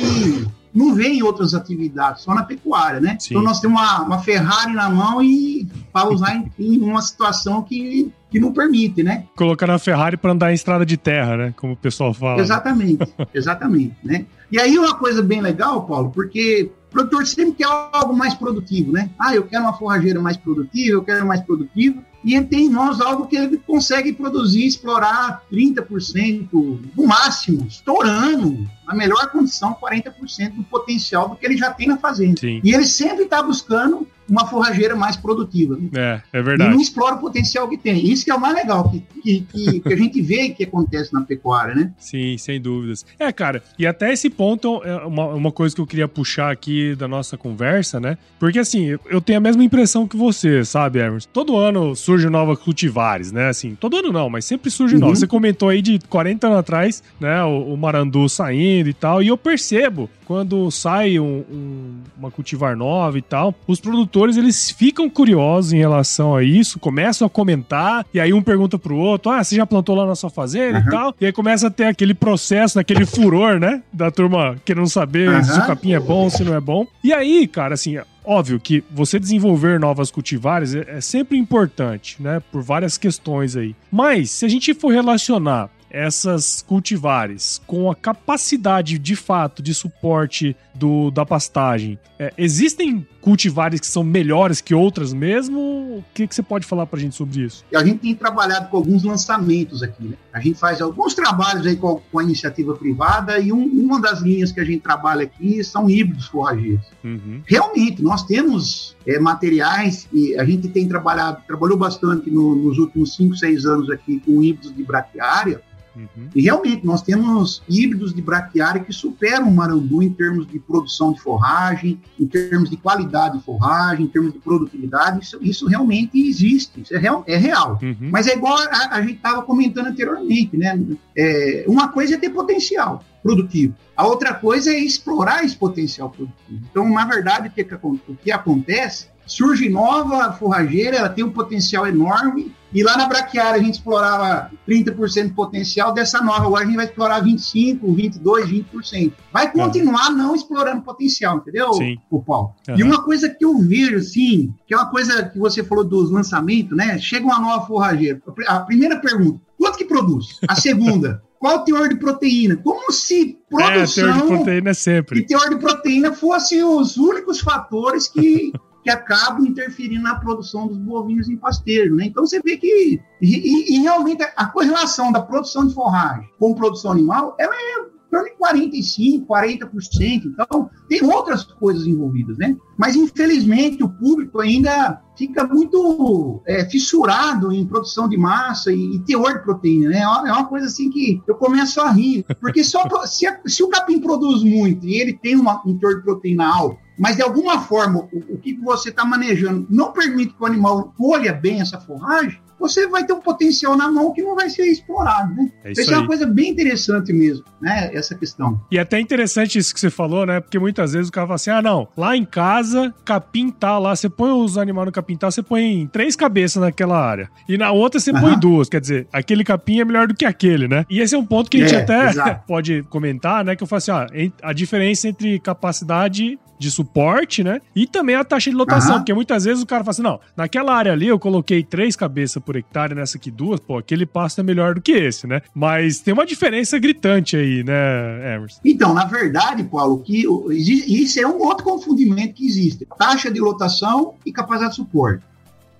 não 0.79 0.95
vê 0.95 1.09
em 1.09 1.21
outras 1.21 1.53
atividades, 1.53 2.23
só 2.23 2.33
na 2.33 2.43
pecuária, 2.43 3.01
né? 3.01 3.17
Sim. 3.19 3.33
Então 3.33 3.43
nós 3.43 3.59
temos 3.59 3.79
uma, 3.79 4.01
uma 4.01 4.19
Ferrari 4.19 4.71
na 4.73 4.89
mão 4.89 5.21
e 5.21 5.67
para 5.91 6.07
usar 6.07 6.33
em, 6.33 6.49
em 6.57 6.79
uma 6.79 7.01
situação 7.01 7.61
que, 7.61 8.09
que 8.31 8.39
não 8.39 8.53
permite, 8.53 9.03
né? 9.03 9.25
Colocar 9.35 9.67
na 9.67 9.77
Ferrari 9.77 10.15
para 10.15 10.31
andar 10.31 10.51
em 10.51 10.55
estrada 10.55 10.85
de 10.85 10.95
terra, 10.95 11.35
né? 11.35 11.53
Como 11.57 11.73
o 11.73 11.77
pessoal 11.77 12.13
fala. 12.13 12.39
Exatamente, 12.39 13.05
exatamente, 13.35 13.95
né? 14.01 14.25
E 14.49 14.57
aí 14.57 14.79
uma 14.79 14.95
coisa 14.95 15.21
bem 15.21 15.41
legal, 15.41 15.85
Paulo, 15.85 16.11
porque 16.11 16.71
o 16.87 16.91
produtor 16.91 17.27
sempre 17.27 17.55
quer 17.55 17.67
algo 17.91 18.15
mais 18.15 18.33
produtivo, 18.33 18.93
né? 18.93 19.09
Ah, 19.19 19.35
eu 19.35 19.43
quero 19.43 19.63
uma 19.63 19.73
forrageira 19.73 20.21
mais 20.21 20.37
produtiva, 20.37 20.95
eu 20.95 21.03
quero 21.03 21.27
mais 21.27 21.41
produtivo. 21.41 22.01
E 22.23 22.35
ele 22.35 22.45
tem 22.45 22.65
em 22.65 22.69
mãos 22.69 22.99
algo 22.99 23.27
que 23.27 23.35
ele 23.35 23.57
consegue 23.57 24.11
produzir, 24.13 24.65
explorar 24.65 25.43
30%, 25.51 26.49
no 26.95 27.07
máximo, 27.07 27.65
estourando, 27.67 28.67
na 28.85 28.93
melhor 28.93 29.31
condição, 29.31 29.75
40% 29.75 30.55
do 30.55 30.63
potencial 30.63 31.29
do 31.29 31.35
que 31.35 31.45
ele 31.45 31.57
já 31.57 31.71
tem 31.71 31.87
na 31.87 31.97
fazenda. 31.97 32.39
Sim. 32.39 32.59
E 32.63 32.73
ele 32.73 32.85
sempre 32.85 33.23
está 33.23 33.41
buscando 33.41 34.07
uma 34.29 34.45
forrageira 34.47 34.95
mais 34.95 35.15
produtiva. 35.17 35.75
Né? 35.75 35.89
É, 35.95 36.21
é 36.33 36.39
E 36.39 36.43
verdade. 36.43 36.71
não 36.71 36.79
explora 36.81 37.15
o 37.15 37.19
potencial 37.19 37.67
que 37.67 37.77
tem. 37.77 38.05
Isso 38.05 38.23
que 38.25 38.31
é 38.31 38.35
o 38.35 38.39
mais 38.39 38.55
legal, 38.55 38.89
que, 38.89 38.99
que, 39.21 39.41
que, 39.41 39.79
que 39.81 39.93
a 39.93 39.97
gente 39.97 40.21
vê 40.21 40.43
e 40.43 40.49
que 40.53 40.63
acontece 40.63 41.13
na 41.13 41.21
pecuária, 41.21 41.75
né? 41.75 41.91
Sim, 41.97 42.37
sem 42.37 42.59
dúvidas. 42.61 43.05
É, 43.17 43.31
cara, 43.31 43.61
e 43.77 43.85
até 43.87 44.11
esse 44.13 44.29
ponto 44.29 44.81
é 44.83 44.95
uma, 45.05 45.27
uma 45.27 45.51
coisa 45.51 45.73
que 45.75 45.81
eu 45.81 45.87
queria 45.87 46.07
puxar 46.07 46.51
aqui 46.51 46.95
da 46.95 47.07
nossa 47.07 47.37
conversa, 47.37 47.99
né? 47.99 48.17
Porque 48.39 48.59
assim, 48.59 48.97
eu 49.09 49.21
tenho 49.21 49.37
a 49.37 49.41
mesma 49.41 49.63
impressão 49.63 50.07
que 50.07 50.15
você, 50.17 50.63
sabe, 50.65 50.99
Emerson? 50.99 51.29
Todo 51.31 51.55
ano 51.57 51.95
surgem 51.95 52.29
novas 52.29 52.57
cultivares, 52.59 53.31
né? 53.31 53.49
Assim, 53.49 53.75
todo 53.75 53.97
ano 53.97 54.11
não, 54.11 54.29
mas 54.29 54.45
sempre 54.45 54.69
surge 54.71 54.95
Uhum. 54.95 55.01
novas. 55.01 55.19
Você 55.19 55.27
comentou 55.27 55.69
aí 55.69 55.81
de 55.81 55.99
40 56.09 56.47
anos 56.47 56.59
atrás, 56.59 57.03
né? 57.19 57.43
O, 57.43 57.73
o 57.73 57.77
Marandu 57.77 58.27
saindo 58.29 58.89
e 58.89 58.93
tal, 58.93 59.21
e 59.21 59.27
eu 59.27 59.37
percebo 59.37 60.09
quando 60.25 60.69
sai 60.71 61.19
um- 61.19 61.43
um- 61.51 61.98
uma 62.19 62.29
cultivar 62.29 62.75
nova 62.75 63.17
e 63.17 63.21
tal, 63.21 63.55
os 63.65 63.79
produtores 63.79 64.37
eles 64.37 64.69
ficam 64.69 65.09
curiosos 65.09 65.73
em 65.73 65.77
relação 65.77 66.35
a 66.35 66.43
isso, 66.43 66.77
começam 66.79 67.25
a 67.25 67.29
comentar, 67.29 68.05
e 68.13 68.19
aí 68.19 68.33
um 68.33 68.41
pergunta 68.41 68.77
pro 68.77 68.95
outro: 68.97 69.31
ah, 69.31 69.43
você 69.43 69.55
já 69.55 69.65
plantou 69.65 69.95
lá 69.95 70.05
na 70.05 70.15
sua 70.15 70.29
fazenda 70.29 70.79
e 70.79 70.81
Aham. 70.81 70.89
tal? 70.89 71.15
E 71.19 71.25
aí 71.25 71.31
começa 71.31 71.67
a 71.67 71.71
ter 71.71 71.85
aquele 71.85 72.13
processo, 72.13 72.79
aquele 72.79 73.05
furor, 73.05 73.59
né? 73.59 73.81
Da 73.91 74.11
turma 74.11 74.57
querendo 74.65 74.87
saber 74.89 75.29
Aham. 75.29 75.43
se 75.43 75.59
o 75.59 75.65
capim 75.65 75.93
é 75.93 75.99
bom, 75.99 76.29
se 76.29 76.43
não 76.43 76.53
é 76.53 76.59
bom. 76.59 76.85
E 77.03 77.13
aí, 77.13 77.47
cara, 77.47 77.73
assim, 77.73 77.97
óbvio 78.23 78.59
que 78.59 78.83
você 78.91 79.19
desenvolver 79.19 79.79
novas 79.79 80.11
cultivares 80.11 80.75
é, 80.75 80.85
é 80.97 81.01
sempre 81.01 81.37
importante, 81.37 82.21
né? 82.21 82.41
Por 82.51 82.61
várias 82.61 82.97
questões 82.97 83.55
aí. 83.55 83.75
Mas, 83.91 84.31
se 84.31 84.45
a 84.45 84.49
gente 84.49 84.73
for 84.73 84.91
relacionar 84.91 85.69
essas 85.89 86.61
cultivares 86.61 87.61
com 87.65 87.89
a 87.89 87.95
capacidade 87.95 88.97
de 88.99 89.15
fato 89.15 89.61
de 89.61 89.73
suporte 89.73 90.55
do, 90.75 91.11
da 91.11 91.25
pastagem, 91.25 91.99
é, 92.17 92.33
existem 92.37 93.05
cultivares 93.21 93.79
que 93.81 93.87
são 93.87 94.03
melhores 94.03 94.61
que 94.61 94.73
outras 94.73 95.13
mesmo? 95.13 95.59
O 95.59 96.03
que, 96.13 96.25
que 96.27 96.33
você 96.33 96.41
pode 96.41 96.65
falar 96.65 96.85
pra 96.85 96.99
gente 96.99 97.15
sobre 97.15 97.41
isso? 97.41 97.65
A 97.75 97.83
gente 97.83 97.99
tem 97.99 98.15
trabalhado 98.15 98.69
com 98.69 98.77
alguns 98.77 99.03
lançamentos 99.03 99.83
aqui, 99.83 100.03
né? 100.03 100.15
A 100.31 100.39
gente 100.39 100.57
faz 100.57 100.81
alguns 100.81 101.13
trabalhos 101.13 101.65
aí 101.67 101.75
com 101.75 101.97
a, 101.97 101.99
com 102.11 102.19
a 102.19 102.23
iniciativa 102.23 102.73
privada 102.75 103.39
e 103.39 103.51
um- 103.51 103.65
uma 103.65 103.99
das 103.99 104.21
linhas 104.21 104.51
que 104.51 104.59
a 104.59 104.63
gente 104.63 104.79
trabalha 104.81 105.23
aqui 105.23 105.61
são 105.63 105.89
híbridos 105.89 106.27
forrageiros. 106.27 106.85
Uhum. 107.03 107.41
Realmente, 107.45 108.01
nós 108.01 108.23
temos 108.23 108.95
é, 109.05 109.19
materiais 109.19 110.07
e 110.13 110.37
a 110.39 110.45
gente 110.45 110.67
tem 110.69 110.87
trabalhado, 110.87 111.41
trabalhou 111.47 111.77
bastante 111.77 112.29
no- 112.29 112.55
nos 112.55 112.77
últimos 112.77 113.15
5, 113.15 113.35
6 113.35 113.65
anos 113.65 113.89
aqui 113.89 114.19
com 114.25 114.41
híbridos 114.43 114.73
de 114.75 114.83
braquiária 114.83 115.61
Uhum. 115.99 116.29
e 116.33 116.41
realmente 116.41 116.85
nós 116.85 117.01
temos 117.01 117.61
híbridos 117.67 118.13
de 118.13 118.21
braquiária 118.21 118.81
que 118.81 118.93
superam 118.93 119.49
o 119.49 119.55
marandu 119.55 120.01
em 120.01 120.09
termos 120.09 120.47
de 120.47 120.57
produção 120.59 121.11
de 121.11 121.19
forragem, 121.19 121.99
em 122.19 122.25
termos 122.25 122.69
de 122.69 122.77
qualidade 122.77 123.37
de 123.37 123.43
forragem, 123.43 124.05
em 124.05 124.07
termos 124.07 124.31
de 124.31 124.39
produtividade. 124.39 125.21
Isso, 125.21 125.37
isso 125.41 125.67
realmente 125.67 126.19
existe, 126.19 126.81
isso 126.81 126.95
é 126.95 126.97
real. 126.97 127.23
É 127.27 127.35
real. 127.35 127.77
Uhum. 127.81 128.09
Mas 128.11 128.27
é 128.27 128.35
igual 128.35 128.57
a, 128.57 128.95
a 128.95 129.01
gente 129.01 129.15
estava 129.15 129.41
comentando 129.41 129.87
anteriormente, 129.87 130.55
né? 130.55 130.79
É, 131.15 131.65
uma 131.67 131.89
coisa 131.89 132.15
é 132.15 132.17
ter 132.17 132.29
potencial 132.29 133.03
produtivo, 133.21 133.75
a 133.95 134.07
outra 134.07 134.33
coisa 134.33 134.71
é 134.71 134.79
explorar 134.79 135.43
esse 135.43 135.55
potencial 135.55 136.09
produtivo. 136.09 136.61
Então, 136.69 136.89
na 136.89 137.05
verdade, 137.05 137.49
o 137.49 137.51
que, 137.51 137.61
o 138.07 138.15
que 138.15 138.31
acontece? 138.31 139.07
Surge 139.25 139.69
nova 139.69 140.33
forrageira, 140.33 140.97
ela 140.97 141.09
tem 141.09 141.23
um 141.23 141.29
potencial 141.29 141.85
enorme, 141.85 142.55
e 142.73 142.83
lá 142.83 142.95
na 142.97 143.07
braquiária 143.07 143.59
a 143.59 143.63
gente 143.63 143.75
explorava 143.75 144.51
30% 144.67 145.27
de 145.27 145.33
potencial, 145.33 145.91
dessa 145.91 146.21
nova 146.21 146.45
agora 146.45 146.63
a 146.63 146.65
gente 146.65 146.75
vai 146.75 146.85
explorar 146.85 147.23
25%, 147.23 147.79
22%, 147.81 148.65
20%. 148.73 149.13
Vai 149.31 149.51
continuar 149.51 150.11
não 150.11 150.35
explorando 150.35 150.81
potencial, 150.81 151.37
entendeu, 151.37 151.73
Sim. 151.73 151.97
o 152.09 152.21
Paulo? 152.21 152.53
Aham. 152.67 152.79
E 152.79 152.83
uma 152.83 153.03
coisa 153.03 153.29
que 153.29 153.43
eu 153.43 153.57
vejo, 153.59 153.97
assim, 153.97 154.53
que 154.67 154.73
é 154.73 154.77
uma 154.77 154.89
coisa 154.89 155.23
que 155.23 155.37
você 155.37 155.63
falou 155.63 155.83
dos 155.83 156.11
lançamentos, 156.11 156.77
né? 156.77 156.97
Chega 156.99 157.25
uma 157.25 157.39
nova 157.39 157.65
forrageira. 157.65 158.21
A 158.47 158.59
primeira 158.59 158.97
pergunta, 158.99 159.41
quanto 159.59 159.77
que 159.77 159.85
produz? 159.85 160.39
A 160.47 160.55
segunda, 160.55 161.21
qual 161.39 161.57
o 161.57 161.63
teor 161.63 161.89
de 161.89 161.97
proteína? 161.97 162.55
Como 162.57 162.91
se 162.91 163.37
É, 163.51 163.85
teor 163.85 164.13
de 164.13 164.19
produção 164.23 164.27
proteína 164.37 164.69
é 164.69 164.71
e 164.71 164.75
sempre. 164.75 165.25
teor 165.25 165.49
de 165.49 165.57
proteína 165.57 166.13
fossem 166.13 166.63
os 166.63 166.97
únicos 166.97 167.39
fatores 167.41 168.07
que, 168.07 168.51
que 168.83 168.89
acabam 168.89 169.45
interferindo 169.45 170.03
na 170.03 170.15
produção 170.15 170.67
dos 170.67 170.77
bovinos 170.77 171.29
em 171.29 171.35
pastejo, 171.37 171.95
né? 171.95 172.05
Então 172.05 172.25
você 172.25 172.41
vê 172.41 172.57
que 172.57 172.99
e, 173.21 173.27
e- 173.27 173.75
e 173.75 173.79
realmente 173.81 174.23
a 174.35 174.45
correlação 174.47 175.11
da 175.11 175.21
produção 175.21 175.67
de 175.67 175.73
forragem 175.73 176.27
com 176.39 176.55
produção 176.55 176.91
animal, 176.91 177.35
ela 177.37 177.53
é 177.53 177.98
torno 178.09 178.27
de 178.27 178.35
45, 178.35 179.27
40%. 179.27 180.25
Então 180.25 180.69
tem 180.87 181.03
outras 181.03 181.43
coisas 181.43 181.85
envolvidas, 181.85 182.37
né? 182.37 182.55
Mas 182.77 182.95
infelizmente 182.95 183.83
o 183.83 183.89
público 183.89 184.39
ainda 184.39 185.01
fica 185.15 185.45
muito 185.45 186.41
é, 186.47 186.63
fissurado 186.69 187.51
em 187.51 187.65
produção 187.65 188.07
de 188.07 188.17
massa 188.17 188.71
e, 188.71 188.95
e 188.95 188.99
teor 188.99 189.33
de 189.33 189.43
proteína, 189.43 189.89
né? 189.89 189.99
É 189.99 190.07
uma, 190.07 190.39
é 190.39 190.43
coisa 190.45 190.67
assim 190.67 190.89
que 190.89 191.21
eu 191.27 191.35
começo 191.35 191.79
a 191.81 191.91
rir, 191.91 192.25
porque 192.39 192.63
só 192.63 192.83
se, 193.05 193.25
se 193.45 193.63
o 193.63 193.69
capim 193.69 193.99
produz 193.99 194.43
muito 194.43 194.85
e 194.85 194.99
ele 194.99 195.13
tem 195.13 195.35
uma, 195.35 195.61
um 195.65 195.77
teor 195.77 195.97
de 195.97 196.03
proteína 196.03 196.47
alto, 196.47 196.77
mas 196.97 197.17
de 197.17 197.21
alguma 197.21 197.59
forma 197.61 198.07
o, 198.11 198.35
o 198.35 198.37
que 198.37 198.53
você 198.55 198.89
está 198.89 199.05
manejando 199.05 199.67
não 199.69 199.91
permite 199.91 200.33
que 200.33 200.43
o 200.43 200.45
animal 200.45 200.93
colha 200.97 201.33
bem 201.33 201.61
essa 201.61 201.79
forragem, 201.79 202.39
você 202.59 202.87
vai 202.87 203.05
ter 203.05 203.13
um 203.13 203.19
potencial 203.21 203.77
na 203.77 203.89
mão 203.89 204.11
que 204.13 204.21
não 204.21 204.35
vai 204.35 204.49
ser 204.49 204.65
explorado, 204.65 205.33
né? 205.35 205.49
É 205.63 205.71
Isso, 205.71 205.81
isso 205.81 205.93
é 205.93 205.97
uma 205.97 206.07
coisa 206.07 206.25
bem 206.25 206.49
interessante 206.49 207.13
mesmo, 207.13 207.45
né? 207.61 207.89
Essa 207.93 208.15
questão. 208.15 208.59
E 208.71 208.77
é 208.77 208.81
até 208.81 208.99
interessante 208.99 209.57
isso 209.57 209.73
que 209.73 209.79
você 209.79 209.89
falou, 209.89 210.25
né? 210.25 210.39
Porque 210.39 210.59
muitas 210.59 210.93
vezes 210.93 211.09
o 211.09 211.11
cara 211.11 211.27
fala 211.27 211.35
assim: 211.35 211.49
ah, 211.51 211.61
não, 211.61 211.87
lá 211.95 212.15
em 212.15 212.25
casa, 212.25 212.93
capim 213.05 213.49
tá 213.49 213.77
lá, 213.79 213.95
você 213.95 214.09
põe 214.09 214.31
os 214.31 214.57
animais 214.57 214.85
no 214.87 214.91
capim 214.91 215.15
tá, 215.15 215.29
você 215.31 215.41
põe 215.41 215.87
três 215.91 216.15
cabeças 216.15 216.61
naquela 216.61 216.99
área. 216.99 217.29
E 217.47 217.57
na 217.57 217.71
outra 217.71 217.99
você 217.99 218.11
põe 218.11 218.31
Aham. 218.31 218.39
duas. 218.39 218.69
Quer 218.69 218.81
dizer, 218.81 219.07
aquele 219.11 219.43
capim 219.43 219.79
é 219.79 219.85
melhor 219.85 220.07
do 220.07 220.15
que 220.15 220.25
aquele, 220.25 220.67
né? 220.67 220.85
E 220.89 220.99
esse 220.99 221.15
é 221.15 221.17
um 221.17 221.25
ponto 221.25 221.49
que 221.49 221.57
a 221.57 221.61
gente 221.61 221.75
É, 221.75 221.81
até 221.83 222.09
exato. 222.09 222.43
pode 222.47 222.83
comentar, 222.89 223.43
né? 223.45 223.55
Que 223.55 223.63
eu 223.63 223.67
falo 223.67 223.77
assim: 223.77 223.91
ah, 223.91 224.07
a 224.43 224.53
diferença 224.53 225.07
entre 225.07 225.39
capacidade 225.39 226.37
de 226.57 226.69
suporte, 226.69 227.41
né? 227.41 227.61
E 227.73 227.87
também 227.87 228.15
a 228.15 228.23
taxa 228.25 228.49
de 228.49 228.55
lotação, 228.55 228.95
Aham. 228.95 228.99
porque 228.99 229.13
muitas 229.13 229.45
vezes 229.45 229.63
o 229.63 229.65
cara 229.65 229.81
fala 229.81 229.91
assim: 229.91 230.01
não, 230.01 230.19
naquela 230.35 230.75
área 230.75 230.91
ali 230.91 231.07
eu 231.07 231.17
coloquei 231.17 231.63
três 231.63 231.95
cabeças 231.95 232.43
por 232.49 232.55
hectare, 232.55 232.95
nessa 232.95 233.19
aqui 233.19 233.29
duas, 233.29 233.59
pô, 233.59 233.77
aquele 233.77 234.07
pasto 234.07 234.41
é 234.41 234.43
melhor 234.43 234.73
do 234.73 234.81
que 234.81 234.91
esse, 234.91 235.27
né? 235.27 235.43
Mas 235.53 235.99
tem 235.99 236.11
uma 236.11 236.25
diferença 236.25 236.79
gritante 236.79 237.37
aí, 237.37 237.63
né, 237.63 238.35
Emerson? 238.35 238.59
Então, 238.65 238.91
na 238.91 239.05
verdade, 239.05 239.63
Paulo, 239.65 239.99
que 239.99 240.25
isso 240.49 241.19
é 241.19 241.27
um 241.27 241.37
outro 241.43 241.63
confundimento 241.63 242.33
que 242.33 242.47
existe: 242.47 242.87
taxa 242.97 243.29
de 243.29 243.39
lotação 243.39 244.15
e 244.25 244.31
capacidade 244.31 244.71
de 244.71 244.77
suporte. 244.77 245.23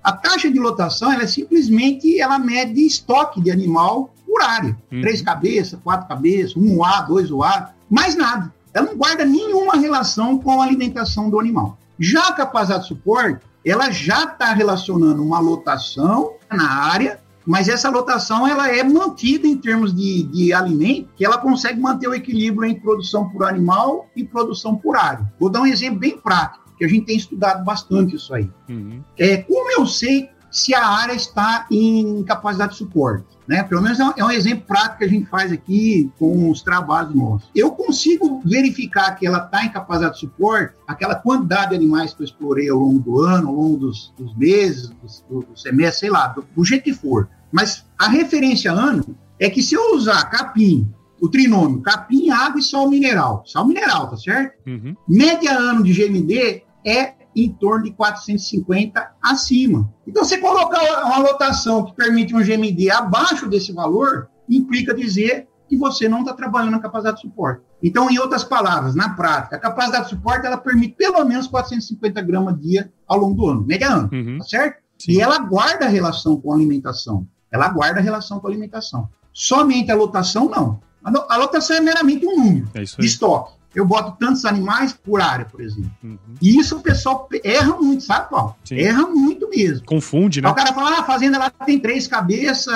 A 0.03 0.11
taxa 0.11 0.47
de 0.51 0.59
lotação, 0.59 1.11
ela 1.11 1.23
é 1.23 1.27
simplesmente 1.27 2.21
ela 2.21 2.37
mede 2.37 2.85
estoque 2.85 3.41
de 3.41 3.49
animal 3.49 4.13
por 4.23 4.39
área. 4.43 4.77
Uhum. 4.91 5.01
Três 5.01 5.23
cabeças, 5.23 5.79
quatro 5.83 6.07
cabeças, 6.07 6.55
um 6.55 6.83
A, 6.83 7.01
dois 7.01 7.31
A, 7.31 7.71
mais 7.89 8.15
nada. 8.15 8.53
Ela 8.71 8.85
não 8.85 8.95
guarda 8.95 9.25
nenhuma 9.25 9.75
relação 9.75 10.37
com 10.37 10.61
a 10.61 10.65
alimentação 10.65 11.31
do 11.31 11.39
animal. 11.39 11.79
Já 11.97 12.27
a 12.27 12.33
capacidade 12.33 12.83
de 12.83 12.89
suporte, 12.89 13.43
ela 13.65 13.91
já 13.91 14.23
está 14.23 14.53
relacionando 14.53 15.23
uma 15.23 15.39
lotação 15.39 16.33
na 16.51 16.69
área, 16.69 17.19
mas 17.45 17.67
essa 17.67 17.89
lotação 17.89 18.47
ela 18.47 18.69
é 18.69 18.83
mantida 18.83 19.47
em 19.47 19.57
termos 19.57 19.93
de, 19.93 20.23
de 20.23 20.53
alimento, 20.53 21.09
que 21.15 21.25
ela 21.25 21.37
consegue 21.37 21.79
manter 21.79 22.07
o 22.07 22.13
equilíbrio 22.13 22.69
entre 22.69 22.81
produção 22.81 23.29
por 23.29 23.43
animal 23.43 24.07
e 24.15 24.23
produção 24.23 24.75
por 24.75 24.95
área. 24.95 25.31
Vou 25.39 25.49
dar 25.49 25.61
um 25.61 25.65
exemplo 25.65 25.99
bem 25.99 26.17
prático, 26.17 26.63
que 26.77 26.85
a 26.85 26.87
gente 26.87 27.05
tem 27.05 27.17
estudado 27.17 27.63
bastante 27.63 28.15
isso 28.15 28.33
aí. 28.33 28.49
Uhum. 28.69 29.01
É, 29.17 29.37
como 29.37 29.71
eu 29.71 29.85
sei 29.85 30.29
se 30.51 30.73
a 30.73 30.85
área 30.85 31.13
está 31.13 31.65
em 31.71 32.23
capacidade 32.23 32.73
de 32.73 32.77
suporte. 32.77 33.25
Né? 33.47 33.63
Pelo 33.63 33.81
menos 33.81 33.99
é 33.99 34.23
um, 34.23 34.29
exemplo 34.29 34.65
prático 34.67 34.99
que 34.99 35.05
a 35.05 35.07
gente 35.07 35.25
faz 35.27 35.51
aqui 35.51 36.11
com 36.19 36.51
os 36.51 36.61
trabalhos 36.61 37.15
nossos. 37.15 37.49
Eu 37.55 37.71
consigo 37.71 38.41
verificar 38.45 39.15
que 39.15 39.25
ela 39.25 39.39
está 39.39 39.65
em 39.65 39.69
capacidade 39.69 40.13
de 40.13 40.19
suporte, 40.19 40.75
aquela 40.87 41.15
quantidade 41.15 41.71
de 41.71 41.75
animais 41.75 42.13
que 42.13 42.21
eu 42.21 42.25
explorei 42.25 42.69
ao 42.69 42.77
longo 42.77 42.99
do 42.99 43.21
ano, 43.21 43.47
ao 43.47 43.55
longo 43.55 43.77
dos, 43.77 44.13
dos 44.17 44.37
meses, 44.37 44.91
do, 45.27 45.41
do 45.41 45.57
semestre, 45.59 46.01
sei 46.01 46.09
lá, 46.11 46.27
do, 46.27 46.45
do 46.55 46.63
jeito 46.63 46.83
que 46.83 46.93
for. 46.93 47.27
Mas 47.51 47.83
a 47.97 48.07
referência 48.07 48.71
ano 48.71 49.15
é 49.39 49.49
que 49.49 49.63
se 49.63 49.73
eu 49.73 49.95
usar 49.95 50.25
capim, 50.25 50.87
o 51.19 51.27
trinômio, 51.27 51.81
capim, 51.81 52.29
água 52.29 52.59
e 52.59 52.63
sal 52.63 52.87
mineral, 52.87 53.43
sal 53.47 53.65
mineral, 53.65 54.09
tá 54.09 54.17
certo? 54.17 54.57
Uhum. 54.67 54.95
Média 55.07 55.57
ano 55.57 55.83
de 55.83 55.91
GMD 55.91 56.63
é 56.85 57.13
em 57.45 57.49
torno 57.53 57.85
de 57.85 57.91
450 57.91 59.11
acima. 59.21 59.91
Então, 60.07 60.23
você 60.23 60.37
colocar 60.37 61.05
uma 61.05 61.19
lotação 61.19 61.85
que 61.85 61.93
permite 61.93 62.35
um 62.35 62.43
GMD 62.43 62.89
abaixo 62.91 63.47
desse 63.47 63.71
valor, 63.71 64.29
implica 64.49 64.93
dizer 64.93 65.47
que 65.67 65.77
você 65.77 66.09
não 66.09 66.21
está 66.21 66.33
trabalhando 66.33 66.71
na 66.71 66.79
capacidade 66.79 67.17
de 67.17 67.21
suporte. 67.21 67.61
Então, 67.81 68.09
em 68.09 68.17
outras 68.17 68.43
palavras, 68.43 68.95
na 68.95 69.09
prática, 69.09 69.55
a 69.55 69.59
capacidade 69.59 70.05
de 70.05 70.09
suporte 70.09 70.45
ela 70.45 70.57
permite 70.57 70.95
pelo 70.95 71.23
menos 71.23 71.47
450 71.47 72.21
gramas 72.23 72.59
dia 72.59 72.91
ao 73.07 73.19
longo 73.19 73.35
do 73.35 73.47
ano, 73.47 73.65
média 73.65 73.89
ano, 73.89 74.09
uhum. 74.11 74.39
tá 74.39 74.43
certo? 74.45 74.81
Sim. 74.97 75.13
E 75.13 75.21
ela 75.21 75.37
guarda 75.39 75.85
a 75.85 75.89
relação 75.89 76.41
com 76.41 76.51
a 76.51 76.55
alimentação. 76.55 77.25
Ela 77.51 77.69
guarda 77.69 77.99
a 77.99 78.03
relação 78.03 78.39
com 78.39 78.47
a 78.47 78.49
alimentação. 78.49 79.07
Somente 79.31 79.91
a 79.91 79.95
lotação, 79.95 80.49
não. 80.49 80.81
A 81.03 81.37
lotação 81.37 81.77
é 81.77 81.79
meramente 81.79 82.25
um 82.25 82.35
número 82.35 82.67
é 82.73 82.83
de 82.83 83.05
estoque 83.05 83.58
eu 83.73 83.85
boto 83.85 84.17
tantos 84.19 84.45
animais 84.45 84.93
por 84.93 85.21
área, 85.21 85.45
por 85.45 85.61
exemplo. 85.61 85.91
Uhum. 86.03 86.17
E 86.41 86.57
isso 86.57 86.77
o 86.77 86.81
pessoal 86.81 87.27
erra 87.43 87.75
muito, 87.77 88.03
sabe, 88.03 88.29
Paulo? 88.29 88.55
Sim. 88.63 88.79
Erra 88.79 89.03
muito 89.07 89.49
mesmo. 89.49 89.85
Confunde, 89.85 90.41
né? 90.41 90.47
Aí 90.47 90.51
o 90.51 90.55
cara 90.55 90.73
fala, 90.73 90.97
ah, 90.97 90.99
a 91.01 91.03
fazenda 91.03 91.37
lá 91.37 91.49
tem 91.49 91.79
três 91.79 92.07
cabeças 92.07 92.73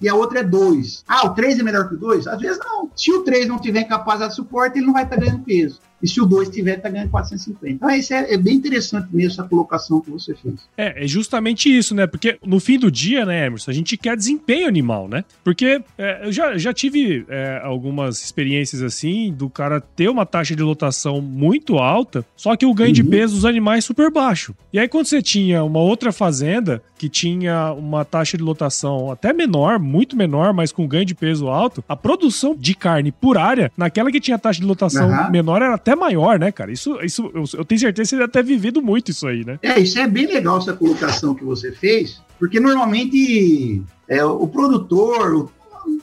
e 0.00 0.08
a 0.08 0.14
outra 0.14 0.40
é 0.40 0.44
dois. 0.44 1.04
Ah, 1.06 1.26
o 1.26 1.34
três 1.34 1.58
é 1.58 1.62
melhor 1.62 1.88
que 1.88 1.94
o 1.94 1.98
dois? 1.98 2.26
Às 2.26 2.40
vezes 2.40 2.58
não. 2.58 2.90
Se 2.94 3.12
o 3.12 3.22
três 3.22 3.46
não 3.46 3.58
tiver 3.58 3.84
capacidade 3.84 4.30
de 4.30 4.36
suporte, 4.36 4.78
ele 4.78 4.86
não 4.86 4.92
vai 4.92 5.04
estar 5.04 5.16
ganhando 5.16 5.40
peso. 5.40 5.80
E 6.02 6.08
se 6.08 6.20
o 6.20 6.26
2 6.26 6.50
tiver, 6.50 6.76
tá 6.76 6.88
ganhando 6.88 7.10
450. 7.10 7.68
Então, 7.68 7.90
isso 7.90 8.12
é, 8.12 8.34
é, 8.34 8.36
bem 8.36 8.54
interessante 8.54 9.08
mesmo, 9.10 9.30
essa 9.30 9.44
colocação 9.44 10.00
que 10.00 10.10
você 10.10 10.34
fez. 10.34 10.54
É, 10.76 11.04
é 11.04 11.06
justamente 11.06 11.74
isso, 11.74 11.94
né? 11.94 12.06
Porque 12.06 12.38
no 12.44 12.60
fim 12.60 12.78
do 12.78 12.90
dia, 12.90 13.24
né, 13.24 13.46
Emerson, 13.46 13.70
a 13.70 13.74
gente 13.74 13.96
quer 13.96 14.16
desempenho 14.16 14.68
animal, 14.68 15.08
né? 15.08 15.24
Porque 15.42 15.82
é, 15.96 16.26
eu 16.26 16.32
já, 16.32 16.56
já 16.58 16.72
tive 16.72 17.24
é, 17.28 17.60
algumas 17.62 18.22
experiências 18.22 18.82
assim, 18.82 19.32
do 19.32 19.48
cara 19.48 19.80
ter 19.80 20.08
uma 20.08 20.26
taxa 20.26 20.54
de 20.54 20.62
lotação 20.62 21.20
muito 21.20 21.78
alta, 21.78 22.24
só 22.36 22.54
que 22.56 22.66
o 22.66 22.74
ganho 22.74 22.88
uhum. 22.88 22.94
de 22.94 23.04
peso 23.04 23.34
dos 23.34 23.44
animais 23.44 23.84
super 23.84 24.10
baixo. 24.10 24.54
E 24.72 24.78
aí, 24.78 24.88
quando 24.88 25.06
você 25.06 25.22
tinha 25.22 25.64
uma 25.64 25.80
outra 25.80 26.12
fazenda 26.12 26.82
que 26.98 27.08
tinha 27.08 27.72
uma 27.72 28.04
taxa 28.04 28.36
de 28.36 28.42
lotação 28.42 29.10
até 29.10 29.32
menor, 29.32 29.78
muito 29.78 30.16
menor, 30.16 30.52
mas 30.52 30.72
com 30.72 30.86
ganho 30.86 31.04
de 31.04 31.14
peso 31.14 31.48
alto, 31.48 31.84
a 31.88 31.96
produção 31.96 32.54
de 32.54 32.74
carne 32.74 33.12
por 33.12 33.38
área, 33.38 33.70
naquela 33.76 34.10
que 34.10 34.20
tinha 34.20 34.38
taxa 34.38 34.60
de 34.60 34.66
lotação 34.66 35.08
uhum. 35.08 35.30
menor, 35.30 35.62
era 35.62 35.78
até 35.86 35.94
maior, 35.94 36.36
né, 36.36 36.50
cara? 36.50 36.72
Isso, 36.72 36.98
isso 37.00 37.30
eu, 37.32 37.44
eu 37.54 37.64
tenho 37.64 37.80
certeza 37.80 38.02
que 38.02 38.16
você 38.16 38.16
deve 38.16 38.32
ter 38.32 38.42
vivido 38.42 38.82
muito 38.82 39.12
isso 39.12 39.26
aí, 39.28 39.44
né? 39.44 39.56
É, 39.62 39.78
isso 39.78 39.96
é 40.00 40.06
bem 40.08 40.26
legal 40.26 40.58
essa 40.58 40.72
colocação 40.72 41.32
que 41.32 41.44
você 41.44 41.70
fez, 41.70 42.20
porque 42.40 42.58
normalmente 42.58 43.84
é, 44.08 44.24
o 44.24 44.48
produtor, 44.48 45.48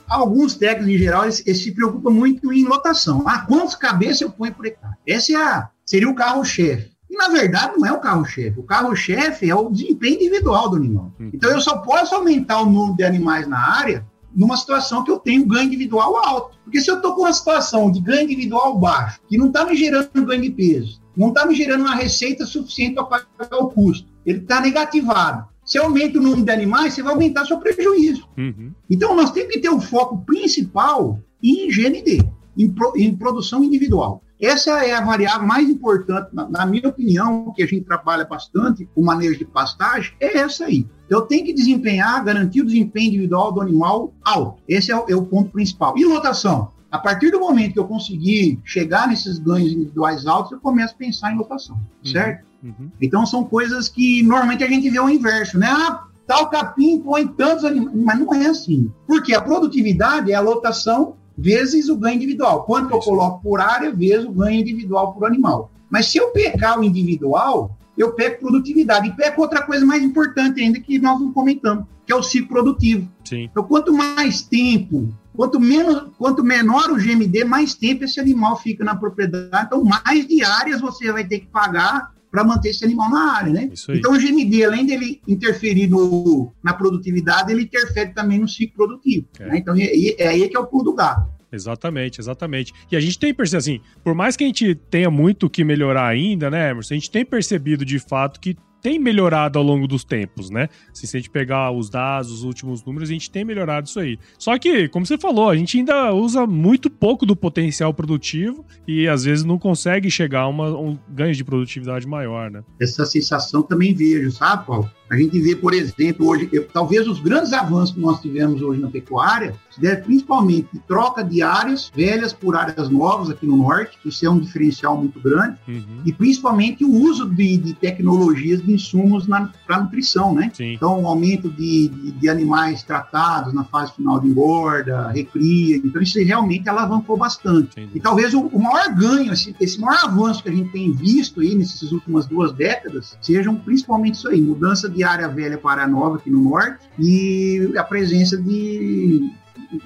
alguns 0.08 0.54
técnicos 0.54 0.94
em 0.94 0.98
geral, 0.98 1.24
eles, 1.24 1.42
eles, 1.46 1.62
se 1.62 1.72
preocupam 1.72 2.10
muito 2.10 2.50
em 2.50 2.64
lotação. 2.64 3.24
Ah, 3.26 3.40
quantas 3.46 3.74
cabeças 3.74 4.22
eu 4.22 4.30
ponho 4.30 4.54
por 4.54 4.64
hectare? 4.64 4.94
Esse 5.06 5.34
é 5.34 5.42
a, 5.42 5.68
seria 5.84 6.08
o 6.08 6.14
carro-chefe. 6.14 6.90
E, 7.10 7.16
na 7.16 7.28
verdade, 7.28 7.74
não 7.76 7.86
é 7.86 7.92
o 7.92 8.00
carro-chefe. 8.00 8.58
O 8.58 8.62
carro-chefe 8.62 9.50
é 9.50 9.54
o 9.54 9.70
desempenho 9.70 10.16
individual 10.16 10.70
do 10.70 10.76
animal. 10.76 11.12
Uhum. 11.20 11.30
Então, 11.32 11.50
eu 11.50 11.60
só 11.60 11.76
posso 11.78 12.14
aumentar 12.14 12.62
o 12.62 12.66
número 12.66 12.96
de 12.96 13.04
animais 13.04 13.46
na 13.46 13.58
área 13.58 14.04
numa 14.34 14.56
situação 14.56 15.04
que 15.04 15.10
eu 15.10 15.18
tenho 15.18 15.46
ganho 15.46 15.66
individual 15.66 16.16
alto. 16.16 16.58
Porque 16.64 16.80
se 16.80 16.90
eu 16.90 16.96
estou 16.96 17.14
com 17.14 17.22
uma 17.22 17.32
situação 17.32 17.90
de 17.90 18.00
ganho 18.00 18.24
individual 18.24 18.78
baixo, 18.78 19.20
que 19.28 19.38
não 19.38 19.46
está 19.46 19.64
me 19.64 19.76
gerando 19.76 20.26
ganho 20.26 20.42
de 20.42 20.50
peso, 20.50 21.00
não 21.16 21.28
está 21.28 21.46
me 21.46 21.54
gerando 21.54 21.82
uma 21.82 21.94
receita 21.94 22.44
suficiente 22.44 22.94
para 22.94 23.04
pagar 23.04 23.58
o 23.58 23.68
custo, 23.68 24.08
ele 24.26 24.38
está 24.38 24.60
negativado. 24.60 25.46
Se 25.64 25.78
aumenta 25.78 26.18
o 26.18 26.22
número 26.22 26.42
de 26.42 26.50
animais, 26.50 26.92
você 26.92 27.02
vai 27.02 27.12
aumentar 27.12 27.46
seu 27.46 27.58
prejuízo. 27.58 28.28
Uhum. 28.36 28.72
Então, 28.90 29.14
nós 29.16 29.30
temos 29.30 29.52
que 29.52 29.60
ter 29.60 29.70
o 29.70 29.80
foco 29.80 30.18
principal 30.18 31.18
em 31.42 31.68
GND, 31.68 32.22
em, 32.58 32.68
pro, 32.68 32.92
em 32.96 33.14
produção 33.14 33.64
individual. 33.64 34.22
Essa 34.40 34.84
é 34.84 34.92
a 34.92 35.00
variável 35.00 35.46
mais 35.46 35.68
importante, 35.68 36.28
na, 36.32 36.48
na, 36.48 36.66
minha 36.66 36.88
opinião, 36.88 37.52
que 37.54 37.62
a 37.62 37.66
gente 37.66 37.84
trabalha 37.84 38.24
bastante, 38.24 38.88
o 38.94 39.04
manejo 39.04 39.38
de 39.38 39.44
pastagem, 39.44 40.12
é 40.20 40.38
essa 40.38 40.64
aí. 40.64 40.86
Eu 41.08 41.22
tenho 41.22 41.44
que 41.44 41.52
desempenhar, 41.52 42.24
garantir 42.24 42.60
o 42.60 42.66
desempenho 42.66 43.08
individual 43.08 43.52
do 43.52 43.60
animal 43.60 44.12
alto. 44.24 44.62
Esse 44.68 44.90
é 44.90 44.96
o, 44.96 45.04
é 45.08 45.14
o 45.14 45.24
ponto 45.24 45.50
principal. 45.50 45.96
E 45.96 46.04
lotação? 46.04 46.72
A 46.90 46.98
partir 46.98 47.32
do 47.32 47.40
momento 47.40 47.72
que 47.72 47.78
eu 47.78 47.88
conseguir 47.88 48.60
chegar 48.64 49.08
nesses 49.08 49.38
ganhos 49.40 49.72
individuais 49.72 50.26
altos, 50.26 50.52
eu 50.52 50.60
começo 50.60 50.94
a 50.94 50.96
pensar 50.96 51.32
em 51.32 51.36
lotação, 51.36 51.74
uhum, 51.74 52.12
certo? 52.12 52.46
Uhum. 52.62 52.88
Então 53.00 53.26
são 53.26 53.42
coisas 53.42 53.88
que 53.88 54.22
normalmente 54.22 54.62
a 54.62 54.68
gente 54.68 54.88
vê 54.88 55.00
o 55.00 55.10
inverso, 55.10 55.58
né? 55.58 55.66
Ah, 55.68 56.04
tal 56.24 56.48
capim 56.50 57.00
põe 57.00 57.26
tantos 57.26 57.64
animais, 57.64 57.96
mas 57.96 58.18
não 58.20 58.32
é 58.32 58.46
assim. 58.46 58.92
Porque 59.08 59.34
a 59.34 59.40
produtividade 59.40 60.30
é 60.30 60.36
a 60.36 60.40
lotação 60.40 61.16
vezes 61.36 61.88
o 61.88 61.96
ganho 61.96 62.16
individual. 62.16 62.64
Quanto 62.64 62.94
eu 62.94 63.00
coloco 63.00 63.42
por 63.42 63.60
área, 63.60 63.90
vezes 63.92 64.24
o 64.24 64.32
ganho 64.32 64.60
individual 64.60 65.12
por 65.12 65.26
animal. 65.26 65.70
Mas 65.90 66.06
se 66.06 66.18
eu 66.18 66.30
pecar 66.30 66.78
o 66.78 66.84
individual, 66.84 67.76
eu 67.96 68.12
pego 68.12 68.40
produtividade. 68.40 69.08
E 69.08 69.12
pego 69.12 69.42
outra 69.42 69.62
coisa 69.62 69.84
mais 69.84 70.02
importante 70.02 70.60
ainda 70.60 70.80
que 70.80 70.98
nós 70.98 71.20
não 71.20 71.32
comentamos, 71.32 71.84
que 72.06 72.12
é 72.12 72.16
o 72.16 72.22
ciclo 72.22 72.48
produtivo. 72.48 73.08
Sim. 73.24 73.44
Então, 73.44 73.64
quanto 73.64 73.92
mais 73.92 74.42
tempo, 74.42 75.12
quanto, 75.36 75.60
menos, 75.60 76.10
quanto 76.18 76.42
menor 76.42 76.90
o 76.90 76.96
GMD, 76.96 77.44
mais 77.44 77.74
tempo 77.74 78.04
esse 78.04 78.20
animal 78.20 78.56
fica 78.56 78.84
na 78.84 78.94
propriedade. 78.94 79.66
Então, 79.66 79.84
mais 79.84 80.26
diárias 80.26 80.80
você 80.80 81.12
vai 81.12 81.24
ter 81.24 81.40
que 81.40 81.46
pagar 81.46 82.13
para 82.34 82.42
manter 82.42 82.70
esse 82.70 82.84
animal 82.84 83.08
na 83.08 83.32
área, 83.32 83.52
né? 83.52 83.70
Então, 83.90 84.12
o 84.12 84.18
GMD, 84.18 84.64
além 84.64 84.84
dele 84.84 85.20
interferir 85.28 85.86
no, 85.86 86.52
na 86.64 86.74
produtividade, 86.74 87.52
ele 87.52 87.62
interfere 87.62 88.12
também 88.12 88.40
no 88.40 88.48
ciclo 88.48 88.74
produtivo. 88.74 89.28
É. 89.38 89.46
Né? 89.46 89.58
Então, 89.58 89.72
é, 89.76 89.84
é 90.18 90.26
aí 90.26 90.48
que 90.48 90.56
é 90.56 90.58
o 90.58 90.66
pulo 90.66 90.82
do 90.82 90.94
gato. 90.94 91.32
Exatamente, 91.52 92.20
exatamente. 92.20 92.72
E 92.90 92.96
a 92.96 93.00
gente 93.00 93.20
tem 93.20 93.32
percebido, 93.32 93.58
assim, 93.58 93.80
por 94.02 94.16
mais 94.16 94.36
que 94.36 94.42
a 94.42 94.48
gente 94.48 94.74
tenha 94.74 95.08
muito 95.12 95.48
que 95.48 95.62
melhorar 95.62 96.08
ainda, 96.08 96.50
né, 96.50 96.72
Emerson? 96.72 96.94
A 96.94 96.96
gente 96.96 97.08
tem 97.08 97.24
percebido 97.24 97.84
de 97.84 98.00
fato 98.00 98.40
que 98.40 98.56
tem 98.84 98.98
melhorado 98.98 99.58
ao 99.58 99.64
longo 99.64 99.88
dos 99.88 100.04
tempos, 100.04 100.50
né? 100.50 100.68
Se 100.92 101.06
a 101.06 101.18
gente 101.18 101.30
pegar 101.30 101.70
os 101.70 101.88
dados, 101.88 102.30
os 102.30 102.44
últimos 102.44 102.84
números, 102.84 103.08
a 103.08 103.12
gente 103.14 103.30
tem 103.30 103.42
melhorado 103.42 103.88
isso 103.88 103.98
aí. 103.98 104.18
Só 104.38 104.58
que, 104.58 104.90
como 104.90 105.06
você 105.06 105.16
falou, 105.16 105.48
a 105.48 105.56
gente 105.56 105.78
ainda 105.78 106.12
usa 106.12 106.46
muito 106.46 106.90
pouco 106.90 107.24
do 107.24 107.34
potencial 107.34 107.94
produtivo 107.94 108.62
e 108.86 109.08
às 109.08 109.24
vezes 109.24 109.42
não 109.42 109.58
consegue 109.58 110.10
chegar 110.10 110.42
a 110.42 110.48
uma, 110.48 110.68
um 110.78 110.98
ganho 111.08 111.34
de 111.34 111.42
produtividade 111.42 112.06
maior, 112.06 112.50
né? 112.50 112.62
Essa 112.78 113.06
sensação 113.06 113.62
também 113.62 113.94
vejo, 113.94 114.30
sabe, 114.30 114.66
Paulo? 114.66 114.90
A 115.10 115.16
gente 115.16 115.38
vê, 115.40 115.54
por 115.54 115.74
exemplo, 115.74 116.26
hoje, 116.26 116.48
talvez 116.72 117.06
os 117.06 117.20
grandes 117.20 117.52
avanços 117.52 117.94
que 117.94 118.00
nós 118.00 118.20
tivemos 118.20 118.62
hoje 118.62 118.80
na 118.80 118.88
pecuária 118.88 119.54
se 119.70 119.80
deve 119.80 120.02
principalmente 120.02 120.68
de 120.72 120.78
troca 120.80 121.22
de 121.22 121.42
áreas 121.42 121.90
velhas 121.94 122.32
por 122.32 122.56
áreas 122.56 122.88
novas 122.88 123.28
aqui 123.28 123.44
no 123.44 123.56
norte, 123.56 123.98
isso 124.04 124.24
é 124.24 124.30
um 124.30 124.38
diferencial 124.38 124.96
muito 124.96 125.20
grande, 125.20 125.58
uhum. 125.66 126.02
e 126.04 126.12
principalmente 126.12 126.84
o 126.84 126.90
uso 126.90 127.28
de, 127.28 127.56
de 127.56 127.74
tecnologias 127.74 128.62
de 128.62 128.72
insumos 128.72 129.26
para 129.66 129.82
nutrição, 129.82 130.32
né? 130.32 130.50
Sim. 130.54 130.74
Então, 130.74 131.02
o 131.02 131.06
aumento 131.06 131.50
de, 131.50 131.88
de, 131.88 132.12
de, 132.12 132.28
animais 132.28 132.82
tratados 132.82 133.52
na 133.52 133.64
fase 133.64 133.92
final 133.92 134.20
de 134.20 134.28
engorda, 134.28 135.08
recria, 135.08 135.76
então 135.76 136.00
isso 136.00 136.18
realmente 136.22 136.68
alavancou 136.68 137.16
bastante. 137.16 137.72
Entendi. 137.72 137.90
E 137.96 138.00
talvez 138.00 138.32
o, 138.32 138.42
o, 138.42 138.62
maior 138.62 138.94
ganho, 138.94 139.32
esse, 139.32 139.54
esse 139.60 139.80
maior 139.80 140.04
avanço 140.04 140.42
que 140.42 140.48
a 140.48 140.52
gente 140.52 140.70
tem 140.70 140.92
visto 140.92 141.40
aí 141.40 141.54
nessas 141.54 141.90
últimas 141.90 142.26
duas 142.26 142.52
décadas, 142.52 143.18
sejam 143.20 143.56
principalmente 143.56 144.14
isso 144.14 144.28
aí, 144.28 144.40
mudança 144.40 144.88
de 144.94 145.04
área 145.04 145.28
velha 145.28 145.58
para 145.58 145.82
área 145.82 145.92
nova 145.92 146.16
aqui 146.16 146.30
no 146.30 146.42
norte 146.42 146.88
e 146.98 147.72
a 147.76 147.84
presença 147.84 148.36
de 148.36 149.30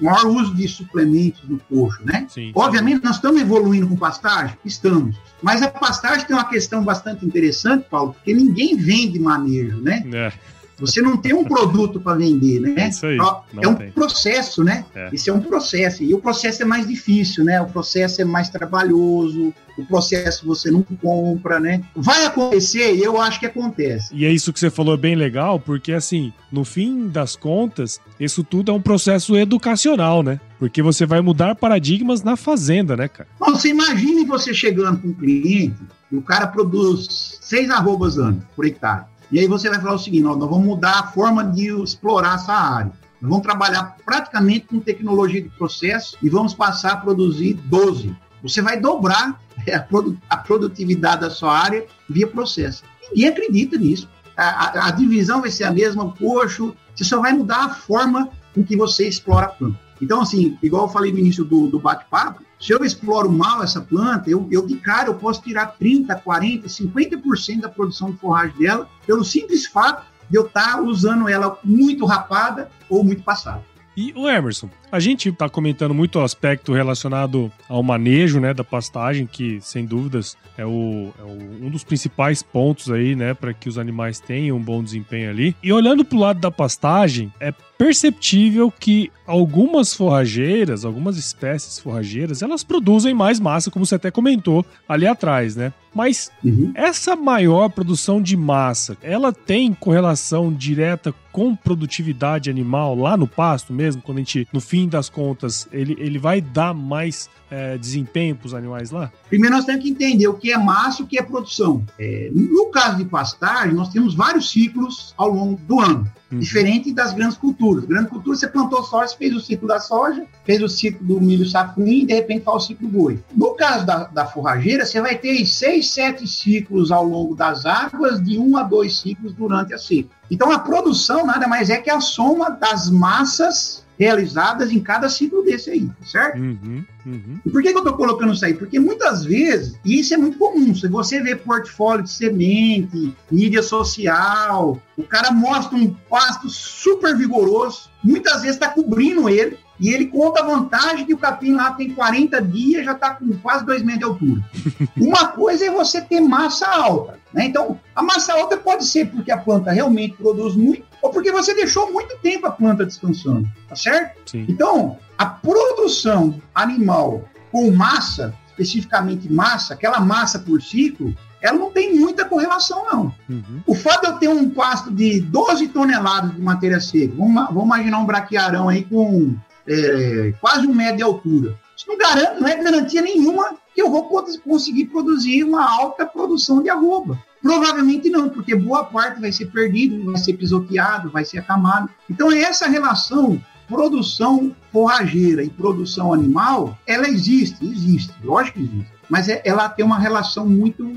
maior 0.00 0.26
uso 0.26 0.54
de 0.54 0.68
suplementos 0.68 1.48
no 1.48 1.58
coxo, 1.58 2.04
né? 2.04 2.26
Sim, 2.28 2.52
Obviamente, 2.54 3.02
nós 3.02 3.16
estamos 3.16 3.40
evoluindo 3.40 3.88
com 3.88 3.96
pastagem? 3.96 4.56
Estamos. 4.64 5.16
Mas 5.42 5.62
a 5.62 5.68
pastagem 5.68 6.26
tem 6.26 6.36
uma 6.36 6.48
questão 6.48 6.82
bastante 6.82 7.24
interessante, 7.24 7.86
Paulo, 7.88 8.12
porque 8.12 8.34
ninguém 8.34 8.76
vende 8.76 9.18
manejo, 9.18 9.78
né? 9.80 10.04
É. 10.12 10.32
Você 10.78 11.00
não 11.00 11.16
tem 11.16 11.34
um 11.34 11.44
produto 11.44 12.00
para 12.00 12.16
vender, 12.16 12.60
né? 12.60 12.74
É, 12.76 12.88
isso 12.88 13.06
aí, 13.06 13.18
é 13.62 13.68
um 13.68 13.74
tem. 13.74 13.90
processo, 13.90 14.62
né? 14.62 14.84
É. 14.94 15.10
Isso 15.12 15.28
é 15.28 15.32
um 15.32 15.40
processo. 15.40 16.02
E 16.02 16.14
o 16.14 16.18
processo 16.18 16.62
é 16.62 16.64
mais 16.64 16.86
difícil, 16.86 17.44
né? 17.44 17.60
O 17.60 17.66
processo 17.66 18.22
é 18.22 18.24
mais 18.24 18.48
trabalhoso, 18.48 19.52
o 19.76 19.84
processo 19.86 20.46
você 20.46 20.70
não 20.70 20.82
compra, 20.82 21.58
né? 21.60 21.82
Vai 21.94 22.24
acontecer 22.24 22.94
e 22.94 23.02
eu 23.02 23.20
acho 23.20 23.40
que 23.40 23.46
acontece. 23.46 24.14
E 24.14 24.24
é 24.24 24.30
isso 24.30 24.52
que 24.52 24.60
você 24.60 24.70
falou 24.70 24.96
bem 24.96 25.14
legal, 25.14 25.58
porque 25.58 25.92
assim, 25.92 26.32
no 26.50 26.64
fim 26.64 27.08
das 27.08 27.36
contas, 27.36 28.00
isso 28.18 28.42
tudo 28.42 28.70
é 28.70 28.74
um 28.74 28.80
processo 28.80 29.36
educacional, 29.36 30.22
né? 30.22 30.40
Porque 30.58 30.82
você 30.82 31.06
vai 31.06 31.20
mudar 31.20 31.54
paradigmas 31.54 32.22
na 32.22 32.36
fazenda, 32.36 32.96
né, 32.96 33.08
cara? 33.08 33.28
Bom, 33.38 33.50
você 33.50 33.68
imagine 33.68 34.24
você 34.24 34.52
chegando 34.52 35.00
com 35.00 35.08
um 35.08 35.14
cliente 35.14 35.76
e 36.10 36.16
o 36.16 36.22
cara 36.22 36.46
produz 36.46 37.38
seis 37.40 37.70
arrobas 37.70 38.18
ano 38.18 38.42
por 38.56 38.64
hectare. 38.64 39.04
E 39.30 39.38
aí 39.38 39.46
você 39.46 39.68
vai 39.68 39.80
falar 39.80 39.94
o 39.94 39.98
seguinte: 39.98 40.24
ó, 40.24 40.34
nós 40.34 40.48
vamos 40.48 40.66
mudar 40.66 41.00
a 41.00 41.06
forma 41.08 41.44
de 41.44 41.68
explorar 41.82 42.36
essa 42.36 42.52
área. 42.52 42.92
Nós 43.20 43.30
vamos 43.30 43.42
trabalhar 43.42 43.96
praticamente 44.04 44.66
com 44.66 44.80
tecnologia 44.80 45.42
de 45.42 45.48
processo 45.50 46.16
e 46.22 46.28
vamos 46.28 46.54
passar 46.54 46.92
a 46.92 46.96
produzir 46.96 47.54
12. 47.54 48.16
Você 48.42 48.62
vai 48.62 48.80
dobrar 48.80 49.40
a, 49.66 49.86
a 50.30 50.36
produtividade 50.36 51.22
da 51.22 51.30
sua 51.30 51.58
área 51.58 51.84
via 52.08 52.26
processo. 52.26 52.84
Ninguém 53.10 53.28
acredita 53.28 53.76
nisso. 53.76 54.08
A, 54.36 54.44
a, 54.44 54.88
a, 54.88 54.90
divisão 54.92 55.40
vai 55.40 55.50
ser 55.50 55.64
a 55.64 55.72
mesma, 55.72 56.04
o 56.04 56.12
coxo, 56.12 56.74
você 56.94 57.02
só 57.02 57.20
vai 57.20 57.32
mudar 57.32 57.64
a 57.64 57.68
forma 57.70 58.30
com 58.54 58.62
que 58.62 58.76
você 58.76 59.08
explora 59.08 59.46
a 59.46 59.48
planta. 59.48 59.80
Então, 60.00 60.20
assim, 60.20 60.56
igual 60.62 60.84
eu 60.84 60.88
falei 60.88 61.10
no 61.10 61.18
início 61.18 61.44
do, 61.44 61.66
do 61.66 61.80
bate-papo, 61.80 62.44
se 62.60 62.72
eu 62.72 62.84
exploro 62.84 63.30
mal 63.30 63.62
essa 63.62 63.80
planta, 63.80 64.28
eu, 64.28 64.48
eu 64.50 64.66
de 64.66 64.76
cara 64.76 65.08
eu 65.08 65.14
posso 65.14 65.42
tirar 65.42 65.66
30, 65.78 66.14
40, 66.16 66.66
50% 66.66 67.60
da 67.60 67.68
produção 67.68 68.10
de 68.10 68.18
forragem 68.18 68.56
dela, 68.58 68.88
pelo 69.06 69.24
simples 69.24 69.66
fato 69.66 70.06
de 70.28 70.36
eu 70.36 70.46
estar 70.46 70.76
tá 70.76 70.82
usando 70.82 71.28
ela 71.28 71.58
muito 71.64 72.04
rapada 72.04 72.70
ou 72.88 73.04
muito 73.04 73.22
passada. 73.22 73.62
E 73.96 74.12
o 74.14 74.28
Emerson, 74.28 74.70
a 74.90 75.00
gente 75.00 75.28
está 75.28 75.48
comentando 75.48 75.94
muito 75.94 76.18
o 76.18 76.22
aspecto 76.22 76.72
relacionado 76.72 77.50
ao 77.68 77.82
manejo, 77.82 78.40
né, 78.40 78.54
da 78.54 78.64
pastagem, 78.64 79.26
que 79.26 79.60
sem 79.60 79.84
dúvidas 79.84 80.36
é, 80.56 80.64
o, 80.64 81.12
é 81.18 81.22
o, 81.22 81.66
um 81.66 81.70
dos 81.70 81.84
principais 81.84 82.42
pontos 82.42 82.90
aí, 82.90 83.14
né, 83.14 83.34
para 83.34 83.52
que 83.52 83.68
os 83.68 83.78
animais 83.78 84.20
tenham 84.20 84.56
um 84.56 84.62
bom 84.62 84.82
desempenho 84.82 85.30
ali. 85.30 85.54
E 85.62 85.72
olhando 85.72 86.04
para 86.04 86.16
o 86.16 86.20
lado 86.20 86.40
da 86.40 86.50
pastagem, 86.50 87.32
é 87.40 87.52
perceptível 87.78 88.72
que 88.72 89.10
algumas 89.24 89.94
forrageiras, 89.94 90.84
algumas 90.84 91.16
espécies 91.16 91.78
forrageiras, 91.78 92.42
elas 92.42 92.64
produzem 92.64 93.14
mais 93.14 93.38
massa, 93.38 93.70
como 93.70 93.86
você 93.86 93.94
até 93.94 94.10
comentou 94.10 94.66
ali 94.88 95.06
atrás, 95.06 95.54
né? 95.54 95.72
Mas 95.94 96.30
uhum. 96.44 96.72
essa 96.74 97.14
maior 97.14 97.68
produção 97.70 98.20
de 98.20 98.36
massa, 98.36 98.96
ela 99.02 99.32
tem 99.32 99.72
correlação 99.72 100.52
direta 100.52 101.14
com 101.32 101.54
produtividade 101.54 102.50
animal 102.50 102.94
lá 102.96 103.16
no 103.16 103.26
pasto 103.26 103.72
mesmo, 103.72 104.02
quando 104.02 104.18
a 104.18 104.20
gente, 104.20 104.48
no 104.52 104.60
fim 104.60 104.77
das 104.86 105.08
contas, 105.08 105.66
ele, 105.72 105.96
ele 105.98 106.18
vai 106.18 106.42
dar 106.42 106.74
mais 106.74 107.30
é, 107.50 107.78
desempenho 107.78 108.36
para 108.36 108.46
os 108.46 108.54
animais 108.54 108.90
lá? 108.90 109.10
Primeiro 109.28 109.56
nós 109.56 109.64
temos 109.64 109.82
que 109.82 109.90
entender 109.90 110.28
o 110.28 110.34
que 110.34 110.52
é 110.52 110.58
massa 110.58 111.00
e 111.00 111.04
o 111.04 111.08
que 111.08 111.18
é 111.18 111.22
produção. 111.22 111.82
É, 111.98 112.30
no 112.34 112.66
caso 112.66 112.98
de 112.98 113.06
pastagem, 113.06 113.74
nós 113.74 113.88
temos 113.88 114.14
vários 114.14 114.50
ciclos 114.50 115.14
ao 115.16 115.28
longo 115.28 115.58
do 115.62 115.80
ano. 115.80 116.10
Uhum. 116.30 116.38
Diferente 116.38 116.92
das 116.92 117.12
grandes 117.14 117.38
culturas. 117.38 117.84
Grande 117.84 118.08
cultura, 118.08 118.36
você 118.36 118.46
plantou 118.46 118.82
soja, 118.84 119.16
fez 119.16 119.34
o 119.34 119.40
ciclo 119.40 119.66
da 119.66 119.80
soja, 119.80 120.26
fez 120.44 120.62
o 120.62 120.68
ciclo 120.68 121.06
do 121.06 121.20
milho 121.20 121.48
safrinho 121.48 122.02
e 122.02 122.06
de 122.06 122.14
repente 122.14 122.44
faz 122.44 122.64
o 122.64 122.66
ciclo 122.66 122.86
do 122.86 122.98
boi. 122.98 123.18
No 123.34 123.54
caso 123.54 123.86
da, 123.86 124.04
da 124.04 124.26
forrageira, 124.26 124.84
você 124.84 125.00
vai 125.00 125.16
ter 125.16 125.44
seis, 125.46 125.90
sete 125.90 126.26
ciclos 126.26 126.92
ao 126.92 127.04
longo 127.04 127.34
das 127.34 127.64
águas, 127.64 128.22
de 128.22 128.38
um 128.38 128.56
a 128.56 128.62
dois 128.62 128.98
ciclos 128.98 129.32
durante 129.32 129.72
a 129.72 129.78
seca. 129.78 130.10
Então 130.30 130.52
a 130.52 130.58
produção 130.58 131.24
nada 131.24 131.48
mais 131.48 131.70
é 131.70 131.78
que 131.78 131.90
a 131.90 132.00
soma 132.00 132.50
das 132.50 132.90
massas 132.90 133.86
realizadas 133.98 134.70
em 134.70 134.78
cada 134.78 135.08
ciclo 135.08 135.42
desse 135.42 135.70
aí, 135.70 135.90
certo? 136.04 136.38
Uhum, 136.38 136.84
uhum. 137.08 137.40
E 137.44 137.50
por 137.50 137.62
que, 137.62 137.70
que 137.70 137.74
eu 137.74 137.82
estou 137.82 137.96
colocando 137.96 138.32
isso 138.32 138.44
aí? 138.44 138.54
Porque 138.54 138.78
muitas 138.78 139.24
vezes, 139.24 139.78
e 139.84 139.98
isso 140.00 140.14
é 140.14 140.16
muito 140.16 140.38
comum, 140.38 140.74
se 140.74 140.88
você 140.88 141.20
vê 141.20 141.34
portfólio 141.36 142.04
de 142.04 142.10
semente, 142.10 143.14
mídia 143.30 143.62
social, 143.62 144.80
o 144.96 145.02
cara 145.02 145.30
mostra 145.30 145.76
um 145.76 145.94
pasto 146.08 146.48
super 146.48 147.16
vigoroso, 147.16 147.90
muitas 148.02 148.42
vezes 148.42 148.56
está 148.56 148.68
cobrindo 148.68 149.28
ele, 149.28 149.58
e 149.80 149.90
ele 149.90 150.06
conta 150.06 150.42
a 150.42 150.46
vantagem 150.46 151.06
que 151.06 151.14
o 151.14 151.18
capim 151.18 151.54
lá 151.54 151.72
tem 151.72 151.90
40 151.94 152.42
dias, 152.42 152.84
já 152.84 152.92
está 152.92 153.14
com 153.14 153.30
quase 153.38 153.64
2 153.64 153.82
metros 153.82 153.98
de 153.98 154.04
altura. 154.04 154.44
Uma 154.98 155.28
coisa 155.28 155.66
é 155.66 155.70
você 155.70 156.00
ter 156.00 156.20
massa 156.20 156.66
alta. 156.66 157.18
Né? 157.32 157.46
Então, 157.46 157.78
a 157.94 158.02
massa 158.02 158.32
alta 158.32 158.56
pode 158.56 158.84
ser 158.84 159.08
porque 159.10 159.30
a 159.30 159.36
planta 159.36 159.70
realmente 159.70 160.16
produz 160.16 160.56
muito, 160.56 160.84
ou 161.00 161.10
porque 161.10 161.30
você 161.30 161.54
deixou 161.54 161.92
muito 161.92 162.18
tempo 162.18 162.46
a 162.46 162.50
planta 162.50 162.84
descansando, 162.84 163.48
tá 163.68 163.76
certo? 163.76 164.18
Sim. 164.26 164.46
Então, 164.48 164.98
a 165.18 165.26
produção 165.26 166.40
animal 166.54 167.28
com 167.50 167.72
massa, 167.72 168.32
especificamente 168.46 169.30
massa, 169.30 169.74
aquela 169.74 169.98
massa 170.00 170.38
por 170.38 170.62
ciclo, 170.62 171.12
ela 171.42 171.58
não 171.58 171.70
tem 171.70 171.98
muita 171.98 172.24
correlação, 172.24 172.84
não. 172.90 173.14
Uhum. 173.28 173.62
O 173.66 173.74
fato 173.74 174.02
de 174.02 174.06
eu 174.06 174.18
ter 174.18 174.28
um 174.28 174.48
pasto 174.50 174.90
de 174.92 175.20
12 175.20 175.68
toneladas 175.68 176.34
de 176.34 176.40
matéria 176.40 176.80
seca, 176.80 177.14
vamos, 177.16 177.46
vamos 177.46 177.64
imaginar 177.64 177.98
um 177.98 178.06
braquiarão 178.06 178.68
aí 178.68 178.84
com 178.84 179.36
é, 179.66 180.32
quase 180.40 180.66
um 180.66 180.74
metro 180.74 180.96
de 180.96 181.02
altura. 181.02 181.58
Isso 181.76 181.86
não, 181.88 181.98
garante, 181.98 182.40
não 182.40 182.48
é 182.48 182.56
garantia 182.56 183.02
nenhuma 183.02 183.56
que 183.74 183.82
eu 183.82 183.90
vou 183.90 184.08
conseguir 184.44 184.86
produzir 184.86 185.44
uma 185.44 185.64
alta 185.64 186.06
produção 186.06 186.62
de 186.62 186.70
arroba. 186.70 187.18
Provavelmente 187.40 188.10
não, 188.10 188.28
porque 188.28 188.56
boa 188.56 188.84
parte 188.84 189.20
vai 189.20 189.30
ser 189.30 189.46
perdido, 189.46 190.10
vai 190.10 190.16
ser 190.16 190.32
pisoteado, 190.34 191.10
vai 191.10 191.24
ser 191.24 191.38
acamado. 191.38 191.88
Então, 192.10 192.32
essa 192.32 192.66
relação 192.66 193.40
produção 193.68 194.56
forrageira 194.78 195.42
e 195.42 195.50
produção 195.50 196.14
animal, 196.14 196.78
ela 196.86 197.08
existe, 197.08 197.66
existe, 197.66 198.14
lógico 198.22 198.58
que 198.58 198.64
existe, 198.64 198.92
mas 199.10 199.28
é, 199.28 199.42
ela 199.44 199.68
tem 199.68 199.84
uma 199.84 199.98
relação 199.98 200.46
muito, 200.46 200.88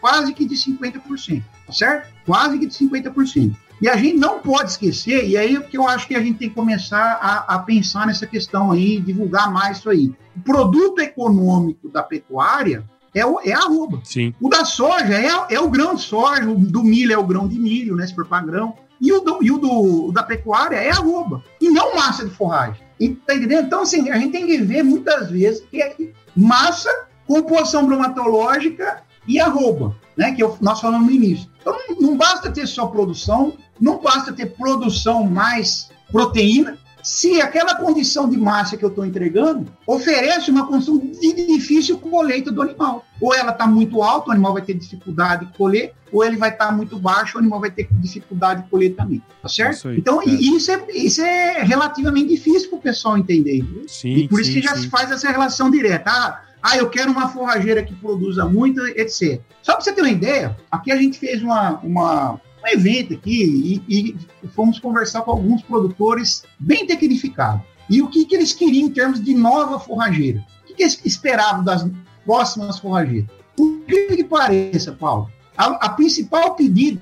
quase 0.00 0.32
que 0.32 0.44
de 0.44 0.54
50%, 0.54 1.42
tá 1.66 1.72
certo? 1.72 2.08
Quase 2.24 2.56
que 2.56 2.66
de 2.66 2.72
50%. 2.72 3.56
E 3.82 3.88
a 3.88 3.96
gente 3.96 4.16
não 4.16 4.38
pode 4.38 4.70
esquecer, 4.70 5.28
e 5.28 5.36
aí 5.36 5.60
que 5.64 5.76
eu 5.76 5.88
acho 5.88 6.06
que 6.06 6.14
a 6.14 6.20
gente 6.20 6.38
tem 6.38 6.48
que 6.48 6.54
começar 6.54 7.18
a, 7.20 7.56
a 7.56 7.58
pensar 7.58 8.06
nessa 8.06 8.28
questão 8.28 8.70
aí, 8.70 9.00
divulgar 9.00 9.52
mais 9.52 9.78
isso 9.78 9.90
aí. 9.90 10.14
O 10.36 10.40
produto 10.44 11.00
econômico 11.00 11.88
da 11.88 12.04
pecuária 12.04 12.84
é, 13.12 13.26
o, 13.26 13.40
é 13.44 13.52
a 13.52 13.58
arroba. 13.58 14.00
Sim. 14.04 14.32
O 14.40 14.48
da 14.48 14.64
soja 14.64 15.14
é, 15.14 15.54
é 15.54 15.60
o 15.60 15.68
grão 15.68 15.96
de 15.96 16.02
soja, 16.02 16.48
o 16.48 16.54
do 16.54 16.84
milho 16.84 17.12
é 17.12 17.18
o 17.18 17.26
grão 17.26 17.48
de 17.48 17.58
milho, 17.58 17.96
né? 17.96 18.06
Se 18.06 18.14
for 18.14 18.26
para 18.26 18.46
grão. 18.46 18.74
E 19.00 19.12
o, 19.12 19.20
do, 19.20 19.42
e 19.42 19.50
o 19.50 19.58
do, 19.58 20.12
da 20.12 20.22
pecuária 20.22 20.76
é 20.76 20.90
arroba. 20.90 21.42
E 21.60 21.68
não 21.68 21.94
massa 21.96 22.24
de 22.24 22.30
forragem. 22.30 22.85
E, 22.98 23.10
tá 23.10 23.34
entendendo? 23.34 23.66
Então, 23.66 23.82
assim, 23.82 24.10
a 24.10 24.18
gente 24.18 24.32
tem 24.32 24.46
que 24.46 24.58
ver 24.58 24.82
muitas 24.82 25.30
vezes 25.30 25.64
que 25.70 25.82
é 25.82 25.94
massa, 26.34 26.90
composição 27.26 27.86
bromatológica 27.86 29.02
e 29.26 29.38
arroba, 29.38 29.94
né? 30.16 30.32
Que 30.32 30.42
eu, 30.42 30.56
nós 30.60 30.80
falamos 30.80 31.06
no 31.06 31.12
início. 31.12 31.50
Então, 31.60 31.76
não, 31.88 31.96
não 32.10 32.16
basta 32.16 32.50
ter 32.50 32.66
só 32.66 32.86
produção, 32.86 33.54
não 33.80 34.00
basta 34.00 34.32
ter 34.32 34.46
produção 34.46 35.24
mais 35.24 35.90
proteína, 36.10 36.78
se 37.06 37.40
aquela 37.40 37.76
condição 37.76 38.28
de 38.28 38.36
massa 38.36 38.76
que 38.76 38.84
eu 38.84 38.88
estou 38.88 39.06
entregando 39.06 39.72
oferece 39.86 40.50
uma 40.50 40.66
condição 40.66 40.98
de 40.98 41.46
difícil 41.46 41.98
colheita 41.98 42.50
do 42.50 42.60
animal. 42.60 43.06
Ou 43.20 43.32
ela 43.32 43.52
está 43.52 43.64
muito 43.64 44.02
alta, 44.02 44.30
o 44.30 44.32
animal 44.32 44.54
vai 44.54 44.62
ter 44.62 44.74
dificuldade 44.74 45.46
de 45.46 45.56
colher, 45.56 45.94
ou 46.10 46.24
ele 46.24 46.36
vai 46.36 46.50
estar 46.50 46.66
tá 46.66 46.72
muito 46.72 46.98
baixo, 46.98 47.36
o 47.36 47.40
animal 47.40 47.60
vai 47.60 47.70
ter 47.70 47.86
dificuldade 47.92 48.64
de 48.64 48.68
colher 48.68 48.96
também. 48.96 49.22
Tá 49.40 49.48
certo? 49.48 49.74
Isso 49.74 49.88
aí, 49.88 49.98
então, 49.98 50.20
é. 50.20 50.24
Isso, 50.24 50.72
é, 50.72 50.84
isso 50.92 51.22
é 51.22 51.62
relativamente 51.62 52.30
difícil 52.30 52.70
para 52.70 52.78
o 52.80 52.82
pessoal 52.82 53.16
entender. 53.16 53.64
Sim, 53.86 54.16
e 54.16 54.28
por 54.28 54.38
sim, 54.38 54.42
isso 54.42 54.52
que 54.54 54.62
já 54.62 54.74
sim. 54.74 54.82
se 54.82 54.88
faz 54.90 55.08
essa 55.08 55.30
relação 55.30 55.70
direta. 55.70 56.10
Ah, 56.10 56.42
ah, 56.60 56.76
eu 56.76 56.90
quero 56.90 57.12
uma 57.12 57.28
forrageira 57.28 57.84
que 57.84 57.94
produza 57.94 58.44
muito, 58.46 58.84
etc. 58.84 59.40
Só 59.62 59.74
para 59.74 59.80
você 59.80 59.92
ter 59.92 60.00
uma 60.00 60.10
ideia, 60.10 60.56
aqui 60.68 60.90
a 60.90 60.96
gente 60.96 61.20
fez 61.20 61.40
uma, 61.40 61.78
uma, 61.84 62.40
um 62.66 62.78
evento 62.78 63.14
aqui 63.14 63.82
e, 63.88 64.16
e 64.42 64.48
fomos 64.48 64.78
conversar 64.78 65.22
com 65.22 65.30
alguns 65.30 65.62
produtores 65.62 66.42
bem 66.58 66.86
tecnificados. 66.86 67.62
E 67.88 68.02
o 68.02 68.08
que, 68.08 68.24
que 68.24 68.34
eles 68.34 68.52
queriam 68.52 68.88
em 68.88 68.90
termos 68.90 69.22
de 69.22 69.34
nova 69.34 69.78
forrageira? 69.78 70.44
O 70.62 70.66
que, 70.66 70.74
que 70.74 70.82
eles 70.82 71.00
esperavam 71.04 71.62
das 71.62 71.86
próximas 72.24 72.78
forrageiras? 72.78 73.30
Por 73.56 73.80
que 73.86 74.16
que 74.16 74.24
pareça, 74.24 74.92
Paulo? 74.92 75.30
A, 75.56 75.66
a 75.86 75.88
principal 75.90 76.54
pedida 76.54 77.00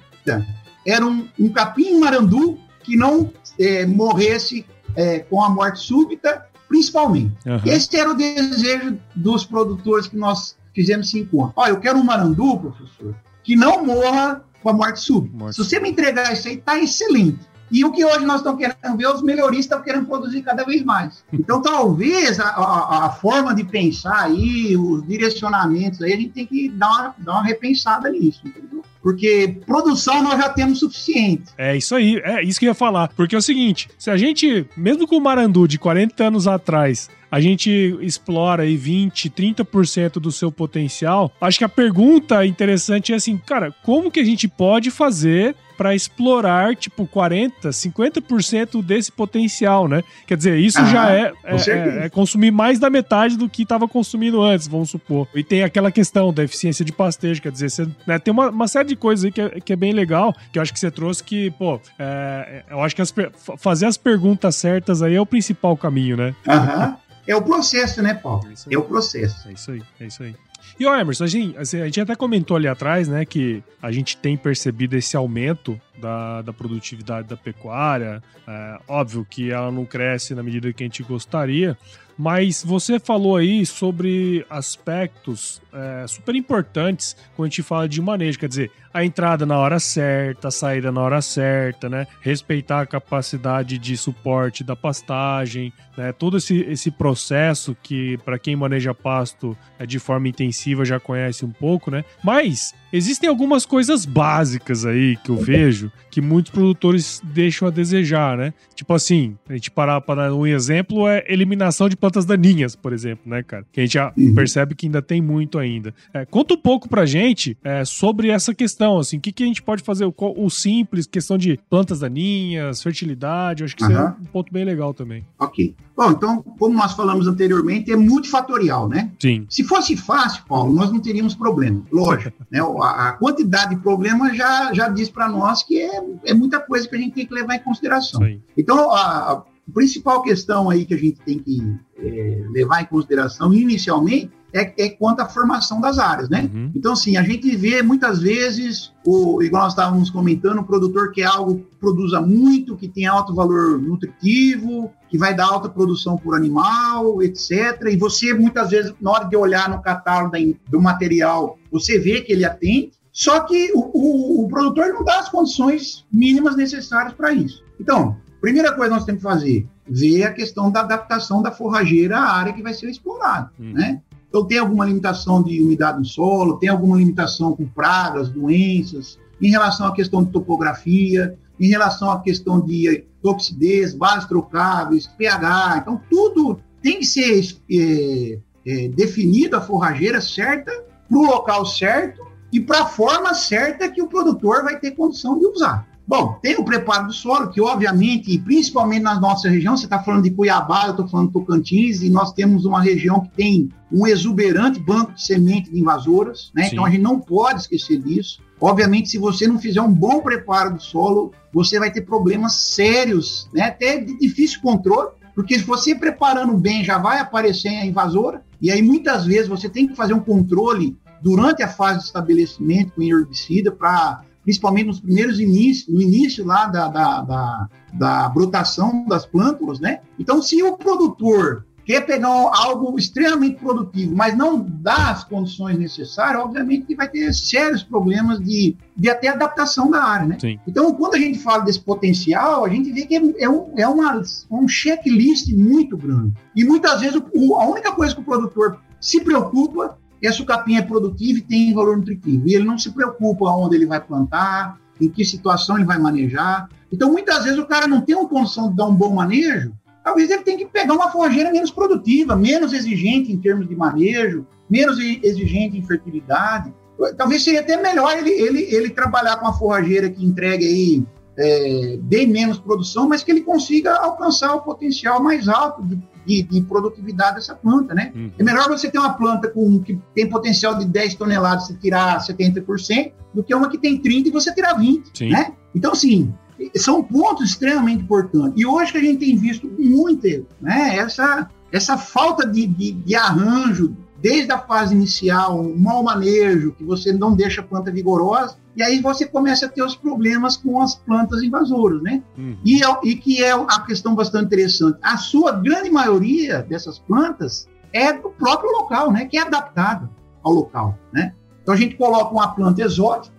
era 0.86 1.04
um, 1.04 1.26
um 1.38 1.48
capim 1.48 1.98
marandu 1.98 2.58
que 2.82 2.96
não 2.96 3.32
é, 3.58 3.86
morresse 3.86 4.66
é, 4.94 5.20
com 5.20 5.42
a 5.42 5.48
morte 5.48 5.80
súbita, 5.80 6.46
principalmente. 6.68 7.34
Uhum. 7.46 7.60
Esse 7.64 7.96
era 7.96 8.10
o 8.10 8.14
desejo 8.14 8.98
dos 9.14 9.44
produtores 9.46 10.06
que 10.06 10.16
nós 10.16 10.56
fizemos 10.74 11.10
cinco 11.10 11.42
anos. 11.42 11.54
Olha, 11.56 11.70
eu 11.70 11.80
quero 11.80 11.98
um 11.98 12.04
marandu, 12.04 12.58
professor, 12.58 13.14
que 13.42 13.56
não 13.56 13.84
morra 13.84 14.44
com 14.64 14.70
a 14.70 14.72
morte 14.72 15.00
súbita. 15.00 15.36
Morte. 15.36 15.56
Se 15.56 15.62
você 15.62 15.78
me 15.78 15.90
entregar 15.90 16.32
isso 16.32 16.48
aí, 16.48 16.56
tá 16.56 16.78
excelente. 16.78 17.38
E 17.70 17.84
o 17.84 17.92
que 17.92 18.04
hoje 18.04 18.24
nós 18.24 18.36
estamos 18.36 18.58
querendo 18.58 18.96
ver, 18.96 19.08
os 19.08 19.22
melhoristas 19.22 19.64
estão 19.66 19.82
querendo 19.82 20.06
produzir 20.06 20.42
cada 20.42 20.64
vez 20.64 20.82
mais. 20.82 21.22
Então, 21.32 21.60
talvez 21.60 22.40
a, 22.40 22.48
a, 22.48 23.06
a, 23.06 23.10
forma 23.10 23.54
de 23.54 23.64
pensar 23.64 24.22
aí, 24.22 24.76
os 24.76 25.06
direcionamentos 25.06 26.00
aí, 26.00 26.14
a 26.14 26.16
gente 26.16 26.30
tem 26.30 26.46
que 26.46 26.70
dar 26.70 26.88
uma, 26.88 27.14
dar 27.18 27.32
uma 27.32 27.42
repensada 27.44 28.08
nisso, 28.08 28.40
entendeu? 28.46 28.82
Porque 29.04 29.58
produção 29.66 30.22
nós 30.22 30.38
já 30.40 30.48
temos 30.48 30.78
suficiente. 30.78 31.52
É 31.58 31.76
isso 31.76 31.94
aí, 31.94 32.22
é 32.24 32.42
isso 32.42 32.58
que 32.58 32.64
eu 32.64 32.70
ia 32.70 32.74
falar. 32.74 33.08
Porque 33.08 33.34
é 33.34 33.38
o 33.38 33.42
seguinte: 33.42 33.90
se 33.98 34.10
a 34.10 34.16
gente, 34.16 34.66
mesmo 34.74 35.06
com 35.06 35.18
o 35.18 35.20
Marandu 35.20 35.68
de 35.68 35.78
40 35.78 36.24
anos 36.24 36.48
atrás, 36.48 37.10
a 37.30 37.38
gente 37.38 37.70
explora 38.00 38.62
aí 38.62 38.78
20, 38.78 39.28
30% 39.28 40.12
do 40.12 40.32
seu 40.32 40.50
potencial. 40.50 41.30
Acho 41.38 41.58
que 41.58 41.64
a 41.64 41.68
pergunta 41.68 42.46
interessante 42.46 43.12
é 43.12 43.16
assim, 43.16 43.36
cara, 43.36 43.74
como 43.82 44.10
que 44.10 44.20
a 44.20 44.24
gente 44.24 44.48
pode 44.48 44.90
fazer 44.90 45.54
para 45.76 45.94
explorar, 45.94 46.76
tipo, 46.76 47.06
40%, 47.06 47.68
50% 47.68 48.82
desse 48.82 49.10
potencial, 49.10 49.88
né? 49.88 50.02
Quer 50.26 50.36
dizer, 50.36 50.58
isso 50.58 50.78
ah, 50.78 50.84
já 50.84 51.10
é, 51.12 51.32
é, 51.44 51.56
é, 51.56 52.06
é, 52.06 52.08
consumir 52.08 52.50
mais 52.50 52.78
da 52.78 52.88
metade 52.88 53.36
do 53.36 53.48
que 53.48 53.62
estava 53.62 53.88
consumindo 53.88 54.40
antes, 54.42 54.68
vamos 54.68 54.90
supor. 54.90 55.26
E 55.34 55.42
tem 55.42 55.62
aquela 55.62 55.90
questão 55.90 56.32
da 56.32 56.44
eficiência 56.44 56.84
de 56.84 56.92
pastejo, 56.92 57.42
quer 57.42 57.52
dizer, 57.52 57.70
você, 57.70 57.88
né, 58.06 58.18
tem 58.18 58.32
uma, 58.32 58.50
uma, 58.50 58.68
série 58.68 58.88
de 58.94 59.00
coisas 59.00 59.24
aí 59.24 59.32
que 59.32 59.40
é, 59.40 59.60
que 59.60 59.72
é 59.72 59.76
bem 59.76 59.92
legal, 59.92 60.34
que 60.52 60.58
eu 60.58 60.62
acho 60.62 60.72
que 60.72 60.78
você 60.78 60.90
trouxe 60.90 61.22
que, 61.22 61.50
pô, 61.52 61.80
é, 61.98 62.64
eu 62.70 62.80
acho 62.80 62.94
que 62.94 63.02
as, 63.02 63.12
fazer 63.58 63.86
as 63.86 63.96
perguntas 63.96 64.56
certas 64.56 65.02
aí 65.02 65.14
é 65.14 65.20
o 65.20 65.26
principal 65.26 65.76
caminho, 65.76 66.16
né? 66.16 66.34
Aham. 66.46 66.96
É 67.26 67.34
o 67.34 67.42
processo, 67.42 68.02
né, 68.02 68.12
Paulo? 68.12 68.46
É, 68.46 68.74
é 68.74 68.78
o 68.78 68.82
processo. 68.82 69.48
É 69.48 69.52
isso 69.52 69.70
aí, 69.70 69.82
é 70.00 70.06
isso 70.06 70.22
aí. 70.22 70.34
E, 70.78 70.86
ó, 70.86 70.98
Emerson, 70.98 71.24
a 71.24 71.26
gente, 71.26 71.56
a 71.58 71.64
gente 71.64 72.00
até 72.00 72.14
comentou 72.16 72.56
ali 72.56 72.66
atrás, 72.66 73.06
né, 73.06 73.24
que 73.24 73.62
a 73.80 73.92
gente 73.92 74.16
tem 74.16 74.36
percebido 74.36 74.96
esse 74.96 75.16
aumento 75.16 75.80
da, 75.98 76.42
da 76.42 76.52
produtividade 76.52 77.28
da 77.28 77.36
pecuária. 77.36 78.22
É, 78.46 78.78
óbvio 78.88 79.26
que 79.28 79.50
ela 79.50 79.70
não 79.70 79.84
cresce 79.84 80.34
na 80.34 80.42
medida 80.42 80.72
que 80.72 80.82
a 80.82 80.86
gente 80.86 81.02
gostaria, 81.02 81.76
mas 82.16 82.62
você 82.64 83.00
falou 83.00 83.36
aí 83.36 83.66
sobre 83.66 84.46
aspectos 84.48 85.60
é, 85.72 86.06
super 86.06 86.34
importantes 86.34 87.16
quando 87.34 87.46
a 87.46 87.50
gente 87.50 87.62
fala 87.62 87.88
de 87.88 88.00
manejo, 88.00 88.38
quer 88.38 88.48
dizer, 88.48 88.70
a 88.92 89.04
entrada 89.04 89.44
na 89.44 89.58
hora 89.58 89.80
certa, 89.80 90.48
a 90.48 90.50
saída 90.52 90.92
na 90.92 91.00
hora 91.00 91.20
certa, 91.20 91.88
né? 91.88 92.06
Respeitar 92.20 92.82
a 92.82 92.86
capacidade 92.86 93.76
de 93.76 93.96
suporte 93.96 94.62
da 94.62 94.76
pastagem, 94.76 95.72
né? 95.96 96.12
Todo 96.12 96.36
esse, 96.36 96.60
esse 96.60 96.92
processo 96.92 97.76
que, 97.82 98.16
para 98.18 98.38
quem 98.38 98.54
maneja 98.54 98.94
pasto 98.94 99.56
é, 99.80 99.84
de 99.84 99.98
forma 99.98 100.28
intensiva, 100.28 100.84
já 100.84 101.00
conhece 101.00 101.44
um 101.44 101.50
pouco, 101.50 101.90
né? 101.90 102.04
Mas 102.22 102.72
existem 102.96 103.28
algumas 103.28 103.66
coisas 103.66 104.06
básicas 104.06 104.86
aí 104.86 105.16
que 105.16 105.30
eu 105.30 105.36
vejo 105.36 105.90
que 106.14 106.20
muitos 106.20 106.52
produtores 106.52 107.20
deixam 107.24 107.66
a 107.66 107.70
desejar, 107.72 108.38
né? 108.38 108.54
Tipo 108.72 108.94
assim, 108.94 109.36
a 109.48 109.54
gente 109.54 109.68
parar 109.68 110.00
para 110.00 110.28
dar 110.28 110.34
um 110.34 110.46
exemplo 110.46 111.08
é 111.08 111.24
eliminação 111.26 111.88
de 111.88 111.96
plantas 111.96 112.24
daninhas, 112.24 112.76
por 112.76 112.92
exemplo, 112.92 113.24
né, 113.26 113.42
cara? 113.42 113.66
Que 113.72 113.80
a 113.80 113.82
gente 113.82 113.94
já 113.94 114.12
uhum. 114.16 114.32
percebe 114.32 114.76
que 114.76 114.86
ainda 114.86 115.02
tem 115.02 115.20
muito 115.20 115.58
ainda. 115.58 115.92
É, 116.12 116.24
conta 116.24 116.54
um 116.54 116.56
pouco 116.56 116.88
pra 116.88 117.04
gente 117.04 117.58
é, 117.64 117.84
sobre 117.84 118.28
essa 118.28 118.54
questão, 118.54 118.98
assim, 118.98 119.16
o 119.16 119.20
que, 119.20 119.32
que 119.32 119.42
a 119.42 119.46
gente 119.46 119.60
pode 119.60 119.82
fazer, 119.82 120.04
o, 120.04 120.14
o 120.16 120.48
simples, 120.48 121.04
questão 121.04 121.36
de 121.36 121.58
plantas 121.68 121.98
daninhas, 121.98 122.80
fertilidade, 122.80 123.62
eu 123.62 123.64
acho 123.64 123.74
que 123.74 123.82
uhum. 123.82 123.90
isso 123.90 123.98
é 123.98 124.04
um 124.08 124.24
ponto 124.26 124.52
bem 124.52 124.64
legal 124.64 124.94
também. 124.94 125.24
Ok. 125.36 125.74
Bom, 125.96 126.10
então, 126.10 126.42
como 126.58 126.76
nós 126.76 126.92
falamos 126.92 127.26
anteriormente, 127.26 127.92
é 127.92 127.96
multifatorial, 127.96 128.88
né? 128.88 129.10
Sim. 129.20 129.46
Se 129.48 129.62
fosse 129.62 129.96
fácil, 129.96 130.44
Paulo, 130.48 130.72
nós 130.72 130.92
não 130.92 131.00
teríamos 131.00 131.34
problema. 131.34 131.82
Lógico, 131.92 132.36
né? 132.50 132.60
A, 132.84 133.08
a 133.08 133.12
quantidade 133.12 133.74
de 133.74 133.80
problemas 133.80 134.36
já, 134.36 134.72
já 134.72 134.88
diz 134.88 135.08
para 135.08 135.28
nós 135.28 135.62
que 135.62 135.80
é, 135.80 136.02
é 136.24 136.34
muita 136.34 136.60
coisa 136.60 136.88
que 136.88 136.94
a 136.94 136.98
gente 136.98 137.14
tem 137.14 137.26
que 137.26 137.34
levar 137.34 137.56
em 137.56 137.60
consideração. 137.62 138.20
Sim. 138.20 138.42
Então, 138.56 138.90
a, 138.92 139.32
a 139.32 139.42
principal 139.72 140.22
questão 140.22 140.68
aí 140.68 140.84
que 140.84 140.94
a 140.94 140.98
gente 140.98 141.20
tem 141.20 141.38
que 141.38 141.76
é, 141.98 142.44
levar 142.50 142.82
em 142.82 142.86
consideração 142.86 143.52
inicialmente 143.54 144.30
é, 144.54 144.72
é 144.78 144.88
quanto 144.88 145.20
à 145.20 145.26
formação 145.26 145.80
das 145.80 145.98
áreas, 145.98 146.28
né? 146.28 146.48
Uhum. 146.54 146.70
Então, 146.74 146.94
sim, 146.94 147.16
a 147.16 147.22
gente 147.24 147.54
vê 147.56 147.82
muitas 147.82 148.20
vezes, 148.20 148.92
o, 149.04 149.42
igual 149.42 149.64
nós 149.64 149.72
estávamos 149.72 150.10
comentando, 150.10 150.60
o 150.60 150.64
produtor 150.64 151.10
quer 151.10 151.24
algo 151.24 151.56
que 151.56 151.76
produza 151.80 152.20
muito, 152.20 152.76
que 152.76 152.86
tem 152.86 153.04
alto 153.04 153.34
valor 153.34 153.80
nutritivo, 153.82 154.92
que 155.08 155.18
vai 155.18 155.34
dar 155.34 155.46
alta 155.46 155.68
produção 155.68 156.16
por 156.16 156.36
animal, 156.36 157.20
etc. 157.20 157.82
E 157.90 157.96
você, 157.96 158.32
muitas 158.32 158.70
vezes, 158.70 158.94
na 159.00 159.10
hora 159.10 159.24
de 159.24 159.36
olhar 159.36 159.68
no 159.68 159.82
catálogo 159.82 160.36
do 160.68 160.80
material, 160.80 161.58
você 161.70 161.98
vê 161.98 162.20
que 162.20 162.32
ele 162.32 162.44
atende, 162.44 162.92
só 163.12 163.40
que 163.40 163.72
o, 163.74 163.90
o, 163.92 164.44
o 164.44 164.48
produtor 164.48 164.92
não 164.92 165.04
dá 165.04 165.18
as 165.18 165.28
condições 165.28 166.06
mínimas 166.12 166.56
necessárias 166.56 167.12
para 167.12 167.32
isso. 167.32 167.62
Então, 167.80 168.16
primeira 168.40 168.72
coisa 168.72 168.90
que 168.90 168.96
nós 168.96 169.04
temos 169.04 169.22
que 169.22 169.28
fazer, 169.28 169.68
ver 169.86 170.24
a 170.24 170.32
questão 170.32 170.70
da 170.70 170.80
adaptação 170.80 171.42
da 171.42 171.50
forrageira 171.50 172.18
à 172.18 172.32
área 172.36 172.52
que 172.52 172.62
vai 172.62 172.72
ser 172.72 172.88
explorada, 172.88 173.50
uhum. 173.58 173.72
né? 173.72 174.00
Então, 174.34 174.44
tem 174.44 174.58
alguma 174.58 174.84
limitação 174.84 175.40
de 175.44 175.62
umidade 175.62 175.98
no 175.98 176.04
solo, 176.04 176.58
tem 176.58 176.68
alguma 176.68 176.96
limitação 176.96 177.54
com 177.54 177.64
pragas, 177.68 178.28
doenças, 178.28 179.16
em 179.40 179.48
relação 179.48 179.86
à 179.86 179.94
questão 179.94 180.24
de 180.24 180.32
topografia, 180.32 181.38
em 181.60 181.68
relação 181.68 182.10
à 182.10 182.20
questão 182.20 182.60
de 182.60 183.04
toxidez, 183.22 183.94
bases 183.94 184.26
trocáveis, 184.26 185.06
pH. 185.06 185.78
Então, 185.82 186.00
tudo 186.10 186.58
tem 186.82 186.98
que 186.98 187.06
ser 187.06 187.56
é, 187.70 188.40
é, 188.66 188.88
definido 188.88 189.56
a 189.56 189.60
forrageira 189.60 190.20
certa 190.20 190.72
para 191.08 191.16
o 191.16 191.26
local 191.26 191.64
certo 191.64 192.26
e 192.52 192.58
para 192.58 192.82
a 192.82 192.86
forma 192.86 193.34
certa 193.34 193.88
que 193.88 194.02
o 194.02 194.08
produtor 194.08 194.64
vai 194.64 194.80
ter 194.80 194.96
condição 194.96 195.38
de 195.38 195.46
usar. 195.46 195.86
Bom, 196.06 196.38
tem 196.42 196.56
o 196.56 196.64
preparo 196.64 197.06
do 197.06 197.12
solo, 197.14 197.48
que 197.50 197.60
obviamente, 197.60 198.38
principalmente 198.38 199.02
na 199.02 199.18
nossa 199.18 199.48
região, 199.48 199.74
você 199.74 199.86
está 199.86 200.02
falando 200.02 200.24
de 200.24 200.30
Cuiabá, 200.30 200.84
eu 200.86 200.90
estou 200.90 201.08
falando 201.08 201.28
de 201.28 201.32
Tocantins, 201.32 202.02
e 202.02 202.10
nós 202.10 202.32
temos 202.32 202.66
uma 202.66 202.82
região 202.82 203.22
que 203.22 203.30
tem 203.30 203.70
um 203.90 204.06
exuberante 204.06 204.78
banco 204.78 205.12
de 205.12 205.22
semente 205.22 205.70
de 205.70 205.80
invasoras, 205.80 206.50
né? 206.54 206.68
Então 206.70 206.84
a 206.84 206.90
gente 206.90 207.00
não 207.00 207.18
pode 207.18 207.62
esquecer 207.62 207.98
disso. 207.98 208.42
Obviamente, 208.60 209.08
se 209.08 209.18
você 209.18 209.46
não 209.46 209.58
fizer 209.58 209.80
um 209.80 209.92
bom 209.92 210.20
preparo 210.20 210.74
do 210.74 210.82
solo, 210.82 211.32
você 211.52 211.78
vai 211.78 211.90
ter 211.90 212.02
problemas 212.02 212.54
sérios, 212.54 213.48
né? 213.52 213.62
Até 213.62 213.98
de 213.98 214.18
difícil 214.18 214.60
controle, 214.60 215.10
porque 215.34 215.58
se 215.58 215.64
você 215.64 215.94
preparando 215.94 216.56
bem, 216.56 216.84
já 216.84 216.98
vai 216.98 217.18
aparecer 217.18 217.68
a 217.68 217.86
invasora, 217.86 218.42
e 218.60 218.70
aí 218.70 218.82
muitas 218.82 219.24
vezes 219.24 219.48
você 219.48 219.70
tem 219.70 219.88
que 219.88 219.96
fazer 219.96 220.12
um 220.12 220.20
controle 220.20 220.96
durante 221.22 221.62
a 221.62 221.68
fase 221.68 222.00
de 222.00 222.04
estabelecimento 222.04 222.92
com 222.92 223.02
herbicida 223.02 223.72
para 223.72 224.22
principalmente 224.44 224.86
nos 224.86 225.00
primeiros 225.00 225.40
inícios, 225.40 225.92
no 225.92 226.00
início 226.00 226.44
lá 226.44 226.66
da, 226.66 226.88
da, 226.88 227.22
da, 227.22 227.68
da 227.92 228.28
brotação 228.28 229.04
das 229.06 229.26
plântulas, 229.26 229.80
né? 229.80 230.00
Então, 230.18 230.40
se 230.40 230.62
o 230.62 230.76
produtor 230.76 231.64
quer 231.84 232.00
pegar 232.06 232.28
algo 232.28 232.98
extremamente 232.98 233.56
produtivo, 233.56 234.16
mas 234.16 234.36
não 234.36 234.60
dá 234.60 235.10
as 235.10 235.24
condições 235.24 235.78
necessárias, 235.78 236.42
obviamente 236.42 236.86
que 236.86 236.94
vai 236.94 237.08
ter 237.08 237.32
sérios 237.34 237.82
problemas 237.82 238.40
de, 238.40 238.76
de 238.96 239.10
até 239.10 239.28
adaptação 239.28 239.90
da 239.90 240.02
área, 240.02 240.26
né? 240.26 240.38
Sim. 240.40 240.58
Então, 240.66 240.92
quando 240.94 241.14
a 241.14 241.18
gente 241.18 241.38
fala 241.38 241.64
desse 241.64 241.80
potencial, 241.80 242.64
a 242.64 242.68
gente 242.68 242.90
vê 242.92 243.06
que 243.06 243.14
é, 243.38 243.48
um, 243.48 243.72
é 243.76 243.86
uma, 243.86 244.22
um 244.50 244.66
checklist 244.66 245.52
muito 245.52 245.96
grande. 245.96 246.32
E 246.56 246.64
muitas 246.64 247.00
vezes 247.00 247.20
o, 247.34 247.56
a 247.56 247.66
única 247.68 247.92
coisa 247.92 248.14
que 248.14 248.20
o 248.20 248.24
produtor 248.24 248.78
se 249.00 249.20
preocupa 249.20 249.98
esse 250.26 250.44
capim 250.44 250.76
é 250.76 250.82
produtivo 250.82 251.38
e 251.38 251.42
tem 251.42 251.74
valor 251.74 251.96
nutritivo. 251.96 252.48
E 252.48 252.54
ele 252.54 252.64
não 252.64 252.78
se 252.78 252.90
preocupa 252.90 253.50
onde 253.50 253.76
ele 253.76 253.86
vai 253.86 254.00
plantar, 254.00 254.78
em 255.00 255.08
que 255.08 255.24
situação 255.24 255.76
ele 255.76 255.84
vai 255.84 255.98
manejar. 255.98 256.68
Então, 256.92 257.10
muitas 257.10 257.44
vezes, 257.44 257.58
o 257.58 257.66
cara 257.66 257.86
não 257.86 258.00
tem 258.00 258.14
uma 258.14 258.28
condição 258.28 258.70
de 258.70 258.76
dar 258.76 258.86
um 258.86 258.94
bom 258.94 259.14
manejo, 259.14 259.72
talvez 260.04 260.30
ele 260.30 260.42
tenha 260.42 260.58
que 260.58 260.66
pegar 260.66 260.94
uma 260.94 261.10
forrageira 261.10 261.50
menos 261.50 261.70
produtiva, 261.70 262.36
menos 262.36 262.72
exigente 262.72 263.32
em 263.32 263.38
termos 263.38 263.68
de 263.68 263.74
manejo, 263.74 264.46
menos 264.70 264.98
exigente 264.98 265.76
em 265.76 265.82
fertilidade. 265.82 266.72
Talvez 267.16 267.42
seria 267.42 267.60
até 267.60 267.80
melhor 267.80 268.16
ele, 268.16 268.30
ele, 268.30 268.62
ele 268.74 268.90
trabalhar 268.90 269.36
com 269.36 269.46
uma 269.46 269.58
forrageira 269.58 270.08
que 270.08 270.24
entregue 270.24 270.64
aí 270.64 271.06
é, 271.36 271.98
bem 272.00 272.26
menos 272.26 272.58
produção, 272.58 273.08
mas 273.08 273.24
que 273.24 273.30
ele 273.30 273.40
consiga 273.40 273.96
alcançar 273.96 274.54
o 274.54 274.62
potencial 274.62 275.22
mais 275.22 275.48
alto 275.48 275.82
de 275.82 275.96
de, 276.26 276.42
de 276.42 276.60
produtividade 276.62 277.36
dessa 277.36 277.54
planta, 277.54 277.94
né? 277.94 278.12
Uhum. 278.14 278.30
É 278.38 278.42
melhor 278.42 278.68
você 278.68 278.90
ter 278.90 278.98
uma 278.98 279.14
planta 279.14 279.48
com, 279.48 279.80
que 279.80 279.98
tem 280.14 280.28
potencial 280.28 280.78
de 280.78 280.84
10 280.86 281.14
toneladas 281.14 281.70
e 281.70 281.76
tirar 281.76 282.18
70%, 282.18 283.12
do 283.32 283.42
que 283.42 283.54
uma 283.54 283.68
que 283.68 283.78
tem 283.78 283.98
30 283.98 284.28
e 284.28 284.32
você 284.32 284.54
tirar 284.54 284.74
20, 284.74 285.10
Sim. 285.12 285.30
né? 285.30 285.52
Então, 285.74 285.92
assim, 285.92 286.32
são 286.76 287.02
pontos 287.02 287.50
extremamente 287.50 288.02
importantes. 288.02 288.60
E 288.60 288.64
hoje 288.64 288.92
que 288.92 288.98
a 288.98 289.00
gente 289.00 289.18
tem 289.18 289.36
visto 289.36 289.68
muito 289.78 290.26
né, 290.60 290.96
essa, 290.96 291.50
essa 291.72 291.98
falta 291.98 292.46
de, 292.46 292.66
de, 292.66 292.92
de 292.92 293.14
arranjo, 293.14 293.96
desde 294.20 294.52
a 294.52 294.58
fase 294.58 294.94
inicial, 294.94 295.60
um 295.60 295.76
mau 295.76 296.02
manejo, 296.02 296.72
que 296.72 296.84
você 296.84 297.12
não 297.12 297.34
deixa 297.34 297.60
a 297.60 297.64
planta 297.64 297.90
vigorosa, 297.90 298.56
e 298.76 298.82
aí 298.82 299.00
você 299.00 299.26
começa 299.26 299.66
a 299.66 299.68
ter 299.68 299.82
os 299.82 299.94
problemas 299.94 300.56
com 300.56 300.80
as 300.80 300.94
plantas 300.94 301.42
invasoras, 301.42 302.02
né? 302.02 302.22
Uhum. 302.36 302.56
E, 302.64 302.82
é 302.84 302.88
e 303.04 303.14
que 303.14 303.42
é 303.42 303.52
a 303.52 303.80
questão 303.86 304.14
bastante 304.14 304.46
interessante. 304.46 304.98
A 305.02 305.16
sua 305.16 305.52
grande 305.52 305.90
maioria 305.90 306.62
dessas 306.62 306.98
plantas 306.98 307.68
é 307.92 308.12
do 308.12 308.30
próprio 308.30 308.70
local, 308.72 309.12
né? 309.12 309.26
Que 309.26 309.38
é 309.38 309.42
adaptada 309.42 310.10
ao 310.42 310.52
local, 310.52 310.98
né? 311.12 311.34
Então 311.62 311.72
a 311.72 311.76
gente 311.76 311.96
coloca 311.96 312.32
uma 312.32 312.48
planta 312.54 312.82
exótica 312.82 313.34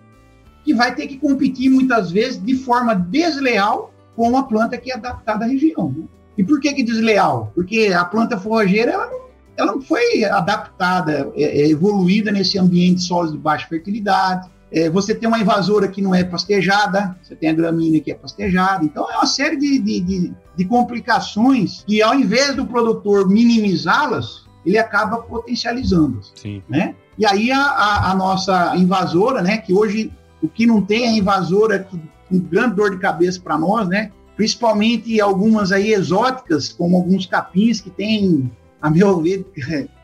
que 0.64 0.74
vai 0.74 0.94
ter 0.94 1.06
que 1.06 1.18
competir 1.18 1.70
muitas 1.70 2.10
vezes 2.10 2.42
de 2.42 2.56
forma 2.56 2.94
desleal 2.94 3.94
com 4.16 4.28
uma 4.28 4.48
planta 4.48 4.76
que 4.76 4.90
é 4.90 4.94
adaptada 4.94 5.44
à 5.44 5.48
região. 5.48 5.94
Né? 5.96 6.04
E 6.36 6.42
por 6.42 6.58
que, 6.60 6.72
que 6.72 6.82
desleal? 6.82 7.52
Porque 7.54 7.92
a 7.96 8.04
planta 8.04 8.36
forrageira 8.36 8.92
ela 8.92 9.06
não, 9.06 9.20
ela 9.56 9.72
não 9.72 9.80
foi 9.80 10.24
adaptada, 10.24 11.30
é, 11.36 11.42
é, 11.42 11.70
evoluída 11.70 12.32
nesse 12.32 12.58
ambiente 12.58 12.96
de 12.96 13.02
solos 13.02 13.30
de 13.30 13.38
baixa 13.38 13.68
fertilidade, 13.68 14.50
é, 14.76 14.90
você 14.90 15.14
tem 15.14 15.26
uma 15.26 15.40
invasora 15.40 15.88
que 15.88 16.02
não 16.02 16.14
é 16.14 16.22
pastejada, 16.22 17.18
você 17.22 17.34
tem 17.34 17.48
a 17.48 17.54
gramínea 17.54 17.98
que 17.98 18.12
é 18.12 18.14
pastejada. 18.14 18.84
Então, 18.84 19.10
é 19.10 19.16
uma 19.16 19.24
série 19.24 19.56
de, 19.56 19.78
de, 19.78 20.00
de, 20.00 20.34
de 20.54 20.64
complicações 20.66 21.82
que, 21.86 22.02
ao 22.02 22.14
invés 22.14 22.54
do 22.54 22.66
produtor 22.66 23.26
minimizá-las, 23.26 24.44
ele 24.66 24.76
acaba 24.76 25.16
potencializando-as. 25.22 26.30
Né? 26.68 26.94
E 27.16 27.24
aí, 27.24 27.50
a, 27.50 27.58
a, 27.58 28.10
a, 28.10 28.14
nossa 28.14 28.76
invasora, 28.76 29.40
né, 29.40 29.56
que 29.56 29.72
hoje 29.72 30.12
o 30.42 30.48
que 30.48 30.66
não 30.66 30.82
tem 30.82 31.06
é 31.06 31.16
invasora 31.16 31.78
que 31.78 31.98
com 32.28 32.38
grande 32.38 32.74
dor 32.74 32.90
de 32.90 32.98
cabeça 32.98 33.40
para 33.40 33.56
nós, 33.56 33.88
né? 33.88 34.10
Principalmente 34.36 35.18
algumas 35.20 35.72
aí 35.72 35.92
exóticas, 35.92 36.68
como 36.68 36.96
alguns 36.96 37.24
capins 37.24 37.80
que 37.80 37.88
têm 37.88 38.50
a 38.86 38.90
meu 38.90 39.20
ver, 39.20 39.44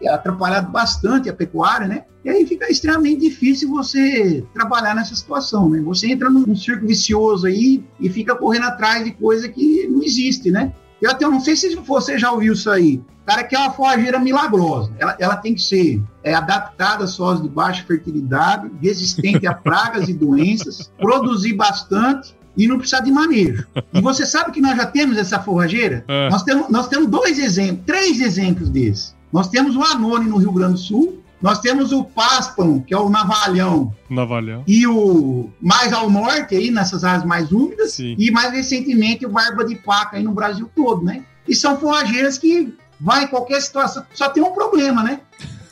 é 0.03 0.09
atrapalhado 0.09 0.71
bastante 0.71 1.31
a 1.31 1.33
pecuária, 1.33 1.87
né? 1.87 2.05
E 2.25 2.31
aí 2.31 2.47
fica 2.47 2.71
extremamente 2.71 3.21
difícil 3.21 3.69
você 3.69 4.45
trabalhar 4.53 4.95
nessa 4.95 5.15
situação, 5.15 5.69
né? 5.71 5.81
Você 5.83 6.11
entra 6.11 6.29
num 6.29 6.55
círculo 6.55 6.89
vicioso 6.89 7.47
aí 7.47 7.85
e 8.01 8.09
fica 8.09 8.35
correndo 8.35 8.65
atrás 8.65 9.05
de 9.05 9.13
coisa 9.13 9.49
que 9.49 9.87
não 9.87 10.03
existe, 10.03 10.51
né? 10.51 10.73
Eu 11.01 11.11
até 11.11 11.25
não 11.27 11.41
sei 11.41 11.57
se 11.57 11.75
você 11.77 12.19
já 12.19 12.31
ouviu 12.31 12.53
isso 12.53 12.71
aí. 12.71 13.01
Cara 13.25 13.45
quer 13.45 13.59
uma 13.59 13.73
forrageira 13.73 14.19
milagrosa. 14.19 14.93
Ela, 14.99 15.17
ela 15.19 15.37
tem 15.37 15.55
que 15.55 15.63
ser 15.63 16.03
é, 16.25 16.35
adaptada 16.35 17.05
a 17.05 17.07
solos 17.07 17.41
de 17.41 17.49
baixa 17.49 17.85
fertilidade, 17.85 18.71
resistente 18.81 19.47
a 19.47 19.55
pragas 19.55 20.09
e 20.09 20.13
doenças, 20.13 20.93
produzir 20.99 21.53
bastante 21.53 22.35
e 22.57 22.67
não 22.69 22.79
precisar 22.79 23.01
de 23.01 23.11
manejo. 23.11 23.67
E 23.93 24.01
você 24.01 24.27
sabe 24.27 24.53
que 24.53 24.61
nós 24.61 24.77
já 24.77 24.87
temos 24.87 25.17
essa 25.17 25.41
forrageira? 25.41 26.05
É. 26.13 26.29
Nós, 26.29 26.43
temos, 26.43 26.69
nós 26.69 26.89
temos 26.89 27.09
dois 27.09 27.39
exemplos, 27.39 27.85
três 27.87 28.21
exemplos 28.21 28.69
desses. 28.69 29.15
Nós 29.33 29.49
temos 29.49 29.75
o 29.77 29.83
Anone 29.83 30.29
no 30.29 30.37
Rio 30.37 30.53
Grande 30.53 30.75
do 30.75 30.79
Sul, 30.79 31.23
nós 31.41 31.59
temos 31.59 31.91
o 31.91 32.05
Páspano, 32.05 32.83
que 32.83 32.95
é 32.95 32.99
o 32.99 33.09
Navalhão. 33.09 33.93
Navalhão. 34.09 34.63
E 34.67 34.87
o 34.87 35.51
mais 35.61 35.93
ao 35.93 36.09
norte, 36.09 36.55
aí, 36.55 36.71
nessas 36.71 37.03
áreas 37.03 37.25
mais 37.25 37.51
úmidas. 37.51 37.93
Sim. 37.93 38.15
E 38.17 38.31
mais 38.31 38.53
recentemente 38.53 39.27
o 39.27 39.29
Barba 39.29 39.65
de 39.65 39.75
Paca 39.75 40.17
aí 40.17 40.23
no 40.23 40.33
Brasil 40.33 40.71
todo, 40.75 41.03
né? 41.03 41.25
E 41.49 41.55
são 41.55 41.79
forrageiras 41.79 42.39
que 42.39 42.73
vai 43.01 43.25
em 43.25 43.27
qualquer 43.27 43.61
situação. 43.61 44.05
Só 44.15 44.29
tem 44.29 44.43
um 44.43 44.53
problema, 44.53 45.03
né? 45.03 45.21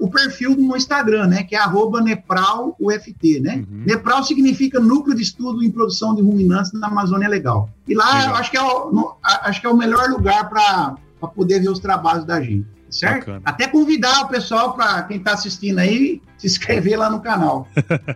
o 0.01 0.11
perfil 0.11 0.57
no 0.57 0.77
Instagram, 0.77 1.27
né? 1.27 1.43
Que 1.45 1.55
é 1.55 1.59
arroba 1.59 2.01
NepralUFT, 2.01 3.41
né? 3.41 3.65
Uhum. 3.69 3.85
Nepral 3.87 4.25
significa 4.25 4.81
Núcleo 4.81 5.17
de 5.17 5.23
Estudo 5.23 5.63
em 5.63 5.71
Produção 5.71 6.15
de 6.15 6.23
Ruminantes 6.23 6.73
na 6.73 6.89
Amazônia 6.89 7.29
Legal. 7.29 7.69
E 7.87 7.95
lá 7.95 8.37
acho 8.39 8.51
que, 8.51 8.57
é 8.57 8.63
o, 8.63 8.91
no, 8.91 9.17
acho 9.23 9.61
que 9.61 9.67
é 9.67 9.71
o 9.71 9.77
melhor 9.77 10.09
lugar 10.11 10.49
para 10.49 10.97
poder 11.35 11.61
ver 11.61 11.69
os 11.69 11.79
trabalhos 11.79 12.25
da 12.25 12.41
gente. 12.41 12.67
Certo? 12.91 13.27
Bacana. 13.27 13.43
Até 13.45 13.67
convidar 13.67 14.23
o 14.23 14.29
pessoal 14.29 14.75
para 14.75 15.03
quem 15.03 15.19
está 15.19 15.33
assistindo 15.33 15.79
aí 15.79 16.23
se 16.39 16.47
inscrever 16.47 16.99
lá 16.99 17.11
no 17.11 17.21
canal. 17.21 17.69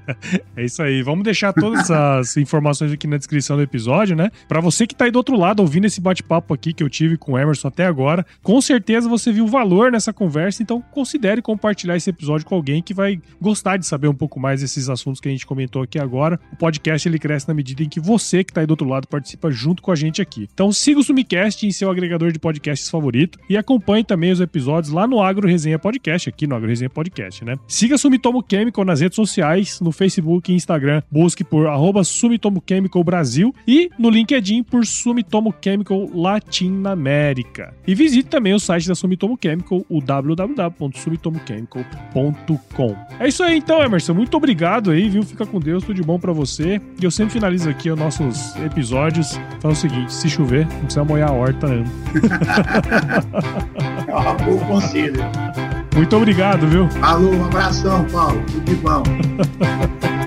é 0.56 0.64
isso 0.64 0.82
aí. 0.82 1.02
Vamos 1.02 1.24
deixar 1.24 1.52
todas 1.52 1.90
as 1.90 2.36
informações 2.36 2.92
aqui 2.92 3.06
na 3.06 3.16
descrição 3.16 3.56
do 3.56 3.62
episódio, 3.62 4.16
né? 4.16 4.30
Para 4.48 4.60
você 4.60 4.86
que 4.86 4.94
tá 4.94 5.04
aí 5.04 5.10
do 5.10 5.16
outro 5.16 5.36
lado 5.36 5.60
ouvindo 5.60 5.86
esse 5.86 6.00
bate-papo 6.00 6.54
aqui 6.54 6.72
que 6.72 6.82
eu 6.82 6.88
tive 6.88 7.16
com 7.16 7.32
o 7.32 7.38
Emerson 7.38 7.68
até 7.68 7.86
agora, 7.86 8.24
com 8.42 8.60
certeza 8.60 9.08
você 9.08 9.32
viu 9.32 9.46
valor 9.46 9.90
nessa 9.92 10.12
conversa, 10.12 10.62
então 10.62 10.80
considere 10.80 11.42
compartilhar 11.42 11.96
esse 11.96 12.10
episódio 12.10 12.46
com 12.46 12.54
alguém 12.54 12.82
que 12.82 12.94
vai 12.94 13.20
gostar 13.40 13.76
de 13.76 13.86
saber 13.86 14.08
um 14.08 14.14
pouco 14.14 14.38
mais 14.38 14.60
desses 14.60 14.88
assuntos 14.88 15.20
que 15.20 15.28
a 15.28 15.30
gente 15.30 15.46
comentou 15.46 15.82
aqui 15.82 15.98
agora. 15.98 16.38
O 16.52 16.56
podcast 16.56 17.08
ele 17.08 17.18
cresce 17.18 17.48
na 17.48 17.54
medida 17.54 17.82
em 17.82 17.88
que 17.88 18.00
você 18.00 18.44
que 18.44 18.52
tá 18.52 18.60
aí 18.60 18.66
do 18.66 18.72
outro 18.72 18.88
lado 18.88 19.06
participa 19.08 19.50
junto 19.50 19.82
com 19.82 19.90
a 19.90 19.96
gente 19.96 20.20
aqui. 20.20 20.48
Então 20.52 20.72
siga 20.72 21.00
o 21.00 21.02
Sumicast 21.02 21.66
em 21.66 21.70
seu 21.70 21.90
agregador 21.90 22.32
de 22.32 22.38
podcasts 22.38 22.88
favorito 22.88 23.38
e 23.48 23.56
acompanhe 23.56 24.04
também 24.04 24.32
os 24.32 24.40
episódios 24.40 24.92
lá 24.92 25.06
no 25.06 25.22
Agro 25.22 25.48
Resenha 25.48 25.78
Podcast, 25.78 26.28
aqui 26.28 26.46
no 26.46 26.54
Agro 26.54 26.68
Resenha 26.68 26.90
Podcast, 26.90 27.44
né? 27.44 27.56
Siga 27.66 27.94
o 27.94 27.98
Sumitomo 28.10 28.44
Chemical 28.50 28.84
nas 28.84 29.00
redes 29.00 29.14
sociais, 29.14 29.80
no 29.80 29.92
Facebook 29.92 30.50
e 30.50 30.54
Instagram. 30.56 31.00
Busque 31.08 31.44
por 31.44 31.68
arroba 31.68 32.02
Sumitomo 32.02 32.60
Chemical 32.68 33.04
Brasil 33.04 33.54
e 33.68 33.88
no 33.96 34.10
LinkedIn 34.10 34.64
por 34.64 34.84
Sumitomo 34.84 35.54
Chemical 35.62 36.10
Latinoamérica. 36.12 37.72
E 37.86 37.94
visite 37.94 38.28
também 38.28 38.52
o 38.52 38.58
site 38.58 38.88
da 38.88 38.96
Sumitomo 38.96 39.38
Chemical, 39.40 39.86
o 39.88 40.00
www.sumitomochemical.com. 40.00 42.96
É 43.20 43.28
isso 43.28 43.44
aí 43.44 43.58
então, 43.58 43.80
Emerson. 43.80 44.12
Muito 44.12 44.36
obrigado 44.36 44.90
aí, 44.90 45.08
viu? 45.08 45.22
Fica 45.22 45.46
com 45.46 45.60
Deus, 45.60 45.84
tudo 45.84 45.94
de 45.94 46.02
bom 46.02 46.18
para 46.18 46.32
você. 46.32 46.80
E 47.00 47.04
eu 47.04 47.12
sempre 47.12 47.34
finalizo 47.34 47.70
aqui 47.70 47.92
os 47.92 47.98
nossos 47.98 48.56
episódios 48.56 49.38
falando 49.60 49.76
o 49.76 49.80
seguinte: 49.80 50.12
se 50.12 50.28
chover, 50.28 50.66
não 50.66 50.80
precisa 50.80 51.04
molhar 51.04 51.30
a 51.30 51.32
horta, 51.32 51.68
né? 51.68 51.84
é 54.08 54.12
uma 54.12 54.34
boa 54.34 54.66
conselho. 54.66 55.20
Muito 56.00 56.16
obrigado, 56.16 56.66
viu? 56.66 56.88
Falou, 56.92 57.34
um 57.34 57.44
abração, 57.44 58.06
Paulo. 58.06 58.42
Tudo 58.50 58.64
de 58.64 58.74
bom. 58.76 59.02